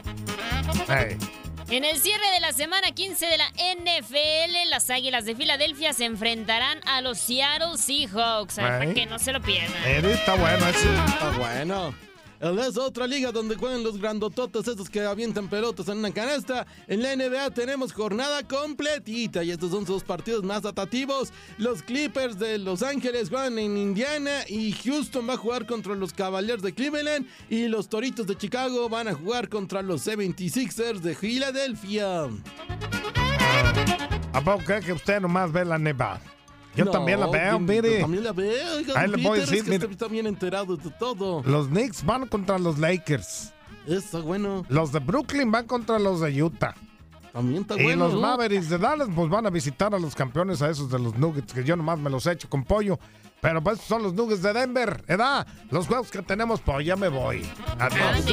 En 1.70 1.84
el 1.84 2.00
cierre 2.00 2.32
de 2.34 2.40
la 2.40 2.54
semana 2.54 2.92
15 2.94 3.26
de 3.26 3.38
la 3.38 3.50
NFL, 3.50 4.70
las 4.70 4.90
Águilas 4.90 5.26
de 5.26 5.36
Filadelfia 5.36 5.92
se 5.92 6.06
enfrentarán 6.06 6.80
a 6.86 7.02
los 7.02 7.18
Seattle 7.18 7.78
Seahawks. 7.78 8.56
Para 8.56 8.94
que 8.94 9.06
no 9.06 9.20
se 9.20 9.34
lo 9.34 9.42
pierdan. 9.42 9.76
está 9.86 10.36
bueno, 10.36 10.66
está 10.66 11.30
bueno. 11.38 12.07
Es 12.40 12.78
otra 12.78 13.08
liga 13.08 13.32
donde 13.32 13.56
juegan 13.56 13.84
los 13.84 13.98
grandototes, 14.00 14.68
esos 14.68 14.90
que 14.90 15.02
avientan 15.02 15.48
pelotas 15.48 15.88
en 15.88 15.98
una 15.98 16.12
canasta. 16.12 16.68
En 16.88 17.02
la 17.02 17.16
NBA 17.16 17.50
tenemos 17.52 17.92
jornada 17.92 18.44
completita 18.44 19.44
y 19.44 19.52
estos 19.52 19.72
son 19.72 19.88
sus 19.88 20.04
partidos 20.04 20.44
más 20.44 20.64
atractivos. 20.64 21.34
Los 21.58 21.82
Clippers 21.82 22.38
de 22.38 22.60
Los 22.60 22.84
Ángeles 22.84 23.32
van 23.32 23.58
en 23.58 23.76
Indiana 23.76 24.42
y 24.48 24.72
Houston 24.72 25.28
va 25.28 25.34
a 25.34 25.38
jugar 25.38 25.66
contra 25.66 25.96
los 25.96 26.14
Cavaliers 26.14 26.62
de 26.62 26.74
Cleveland 26.74 27.28
y 27.50 27.68
los 27.68 27.90
Toritos 27.90 28.28
de 28.28 28.38
Chicago 28.38 28.88
van 28.88 29.08
a 29.08 29.16
jugar 29.16 29.50
contra 29.50 29.82
los 29.82 30.06
76ers 30.06 31.00
de 31.00 31.16
Filadelfia. 31.16 32.26
¿A 34.34 34.42
poco 34.42 34.64
cree 34.64 34.82
que 34.82 34.94
usted 34.94 35.20
nomás 35.22 35.52
ve 35.52 35.66
la 35.66 35.80
neva? 35.80 36.22
Yo 36.78 36.92
también 36.92 37.20
la 37.20 37.28
veo, 37.28 37.60
mire. 37.60 38.00
también 38.02 38.24
la 38.24 38.32
veo. 38.32 38.78
Ahí 38.96 39.08
le 39.10 39.24
voy 39.24 39.40
a 39.40 39.46
decir. 39.46 39.64
que 39.66 39.92
está 39.92 40.08
bien 40.08 40.28
enterado 40.28 40.78
de 40.78 40.90
todo. 40.92 41.44
Los 41.44 41.68
Knicks 41.68 42.06
van 42.06 42.28
contra 42.28 42.58
los 42.58 42.78
Lakers. 42.78 43.54
Está 43.86 44.20
bueno. 44.20 44.66
Los 44.70 44.92
de 44.92 45.00
Brooklyn 45.00 45.52
van 45.52 45.66
contra 45.66 45.98
los 45.98 46.22
de 46.22 46.44
Utah. 46.44 46.76
También 47.32 47.62
está 47.62 47.80
y 47.80 47.84
bueno. 47.84 48.08
Y 48.08 48.12
los 48.12 48.22
Mavericks 48.22 48.70
de 48.70 48.78
Dallas 48.78 49.08
pues 49.14 49.30
van 49.30 49.46
a 49.46 49.50
visitar 49.50 49.94
a 49.94 50.00
los 50.00 50.16
campeones, 50.16 50.62
a 50.62 50.70
esos 50.70 50.90
de 50.90 51.00
los 51.00 51.16
Nuggets, 51.18 51.54
que 51.54 51.64
yo 51.64 51.76
nomás 51.76 52.00
me 52.00 52.10
los 52.10 52.26
he 52.26 52.32
hecho 52.32 52.50
con 52.50 52.64
pollo. 52.64 53.00
Pero 53.42 53.62
pues 53.64 53.80
son 53.82 54.02
los 54.04 54.14
Nuggets 54.14 54.42
de 54.42 54.54
Denver, 54.54 55.04
¿verdad? 55.08 55.46
Los 55.70 55.88
juegos 55.88 56.10
que 56.10 56.22
tenemos, 56.22 56.60
pues 56.62 56.86
ya 56.86 56.96
me 56.96 57.08
voy. 57.08 57.48
Adiós. 57.78 58.26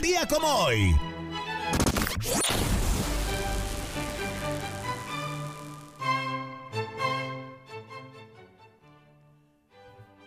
Día 0.00 0.26
como 0.26 0.46
hoy. 0.46 0.94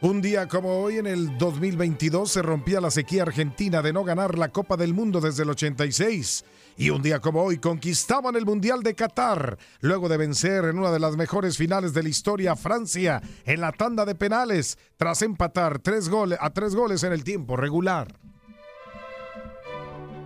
Un 0.02 0.22
día 0.22 0.48
como 0.48 0.82
hoy, 0.82 0.98
en 0.98 1.08
el 1.08 1.38
2022, 1.38 2.32
se 2.32 2.42
rompía 2.42 2.80
la 2.80 2.90
sequía 2.90 3.24
argentina 3.24 3.82
de 3.82 3.92
no 3.92 4.06
ganar 4.06 4.38
la 4.38 4.48
Copa 4.48 4.78
del 4.78 4.94
Mundo 4.94 5.20
desde 5.20 5.44
el 5.44 5.50
86. 5.50 6.46
Y 6.78 6.90
un 6.90 7.02
día 7.02 7.20
como 7.20 7.44
hoy, 7.44 7.58
conquistaban 7.58 8.38
el 8.38 8.46
Mundial 8.46 8.82
de 8.82 8.96
Qatar, 8.96 9.58
luego 9.82 10.08
de 10.08 10.16
vencer 10.16 10.64
en 10.66 10.80
una 10.80 10.92
de 10.92 11.00
las 11.00 11.18
mejores 11.18 11.58
finales 11.58 11.94
de 11.94 12.04
la 12.04 12.10
historia 12.10 12.54
a 12.54 12.56
Francia 12.56 13.22
en 13.44 13.60
la 13.60 13.74
tanda 13.74 14.06
de 14.06 14.16
penales, 14.16 14.78
tras 14.96 15.22
empatar 15.22 15.80
tres 15.80 16.08
goles, 16.08 16.40
a 16.42 16.50
tres 16.52 16.76
goles 16.76 17.04
en 17.04 17.12
el 17.12 17.26
tiempo 17.26 17.58
regular. 17.58 18.29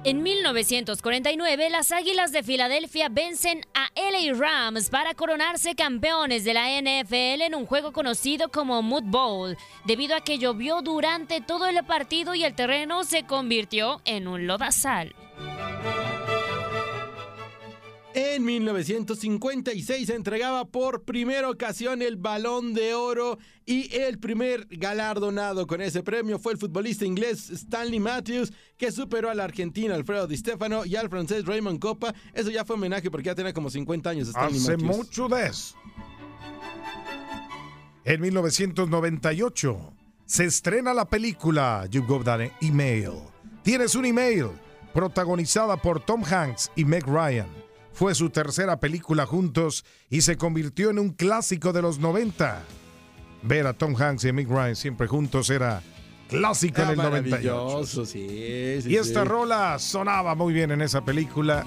En 0.05 0.21
1949, 0.21 1.69
las 1.69 1.93
Águilas 1.93 2.33
de 2.33 2.43
Filadelfia 2.43 3.07
vencen 3.07 3.61
a 3.73 3.87
LA 3.95 4.33
Rams 4.37 4.89
para 4.89 5.13
coronarse 5.13 5.75
campeones 5.75 6.43
de 6.43 6.53
la 6.53 6.67
NFL 6.81 7.41
en 7.41 7.55
un 7.55 7.65
juego 7.65 7.93
conocido 7.93 8.49
como 8.49 8.81
Mud 8.81 9.03
Bowl, 9.05 9.55
debido 9.85 10.17
a 10.17 10.21
que 10.21 10.39
llovió 10.39 10.81
durante 10.81 11.39
todo 11.39 11.67
el 11.67 11.81
partido 11.85 12.35
y 12.35 12.43
el 12.43 12.53
terreno 12.53 13.05
se 13.05 13.23
convirtió 13.23 14.01
en 14.03 14.27
un 14.27 14.45
lodazal. 14.45 15.15
En 18.15 18.45
1956 18.45 20.05
se 20.05 20.13
entregaba 20.13 20.65
por 20.65 21.03
primera 21.03 21.49
ocasión 21.49 22.03
el 22.03 22.15
Balón 22.15 22.75
de 22.75 22.93
Oro 22.93 23.39
y 23.65 23.91
el 23.95 24.19
primer 24.19 24.67
galardonado 24.69 25.65
con 25.65 25.81
ese 25.81 26.03
premio 26.03 26.37
fue 26.37 26.53
el 26.53 26.59
futbolista 26.59 27.05
inglés 27.05 27.49
Stanley 27.49 27.99
Matthews 27.99 28.53
que 28.77 28.91
superó 28.91 29.31
al 29.31 29.39
argentino 29.39 29.95
Alfredo 29.95 30.27
Di 30.27 30.37
Stefano 30.37 30.85
y 30.85 30.95
al 30.95 31.09
francés 31.09 31.43
Raymond 31.45 31.79
Coppa. 31.79 32.13
Eso 32.35 32.51
ya 32.51 32.63
fue 32.63 32.75
homenaje 32.75 33.09
porque 33.09 33.27
ya 33.27 33.35
tenía 33.35 33.51
como 33.51 33.71
50 33.71 34.09
años 34.11 34.27
Stanley 34.27 34.59
Hace 34.59 34.77
mucho 34.77 35.27
de 35.27 35.47
eso. 35.47 35.75
En 38.05 38.21
1998 38.21 39.93
se 40.25 40.45
estrena 40.45 40.93
la 40.93 41.09
película 41.09 41.87
You 41.89 42.05
Got 42.05 42.27
An 42.27 42.51
Email. 42.61 43.13
Tienes 43.63 43.95
un 43.95 44.05
email 44.05 44.49
protagonizada 44.93 45.77
por 45.77 45.99
Tom 46.05 46.23
Hanks 46.23 46.69
y 46.75 46.85
Meg 46.85 47.07
Ryan 47.07 47.62
fue 47.93 48.15
su 48.15 48.29
tercera 48.29 48.79
película 48.79 49.25
juntos 49.25 49.85
y 50.09 50.21
se 50.21 50.37
convirtió 50.37 50.89
en 50.89 50.99
un 50.99 51.11
clásico 51.11 51.71
de 51.73 51.81
los 51.81 51.99
90. 51.99 52.61
Ver 53.43 53.67
a 53.67 53.73
Tom 53.73 53.95
Hanks 53.95 54.25
y 54.25 54.29
a 54.29 54.33
Mick 54.33 54.49
Ryan 54.49 54.75
siempre 54.75 55.07
juntos 55.07 55.49
era 55.49 55.81
clásico 56.27 56.81
en 56.81 56.89
el 56.89 56.97
98. 56.97 58.05
Sí, 58.05 58.79
y 58.85 58.95
esta 58.95 59.23
rola 59.23 59.77
sonaba 59.79 60.33
muy 60.35 60.53
bien 60.53 60.71
en 60.71 60.81
esa 60.81 61.03
película. 61.05 61.65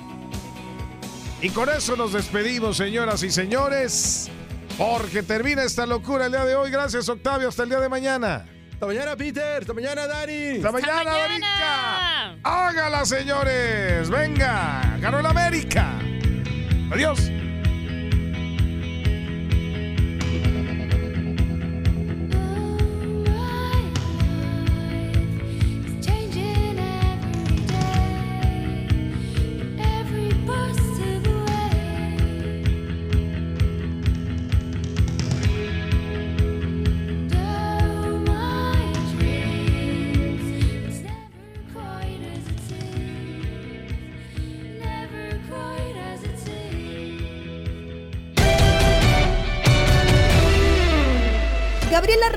Y 1.40 1.50
con 1.50 1.68
eso 1.68 1.96
nos 1.96 2.12
despedimos, 2.12 2.78
señoras 2.78 3.22
y 3.22 3.30
señores, 3.30 4.30
porque 4.78 5.22
termina 5.22 5.62
esta 5.62 5.86
locura 5.86 6.26
el 6.26 6.32
día 6.32 6.44
de 6.44 6.56
hoy. 6.56 6.70
Gracias, 6.70 7.08
Octavio. 7.08 7.48
Hasta 7.48 7.62
el 7.64 7.68
día 7.68 7.80
de 7.80 7.88
mañana. 7.88 8.46
Hasta 8.72 8.86
mañana, 8.86 9.16
Peter. 9.16 9.60
Hasta 9.60 9.72
mañana, 9.72 10.06
Dani. 10.06 10.56
Hasta 10.56 10.72
mañana, 10.72 11.10
Darica. 11.10 12.36
Hágala, 12.42 13.04
señores. 13.04 14.10
Venga. 14.10 14.98
Ganó 15.00 15.20
el 15.20 15.26
América. 15.26 15.95
Adiós. 16.90 17.45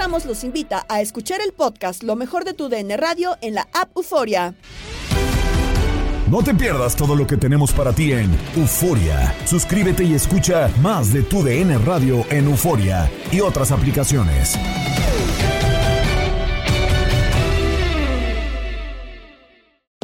Los 0.09 0.43
invita 0.43 0.85
a 0.89 1.01
escuchar 1.01 1.39
el 1.39 1.53
podcast 1.53 2.03
Lo 2.03 2.15
mejor 2.15 2.43
de 2.43 2.53
tu 2.53 2.67
DN 2.67 2.97
Radio 2.97 3.37
en 3.41 3.53
la 3.53 3.67
app 3.71 3.95
Euforia. 3.95 4.55
No 6.29 6.41
te 6.41 6.53
pierdas 6.55 6.95
todo 6.95 7.15
lo 7.15 7.27
que 7.27 7.37
tenemos 7.37 7.71
para 7.71 7.93
ti 7.93 8.11
en 8.11 8.35
Euforia. 8.55 9.33
Suscríbete 9.45 10.03
y 10.03 10.15
escucha 10.15 10.69
más 10.81 11.13
de 11.13 11.21
tu 11.21 11.43
DN 11.43 11.77
Radio 11.77 12.25
en 12.31 12.45
Euforia 12.45 13.09
y 13.31 13.39
otras 13.39 13.71
aplicaciones. 13.71 14.57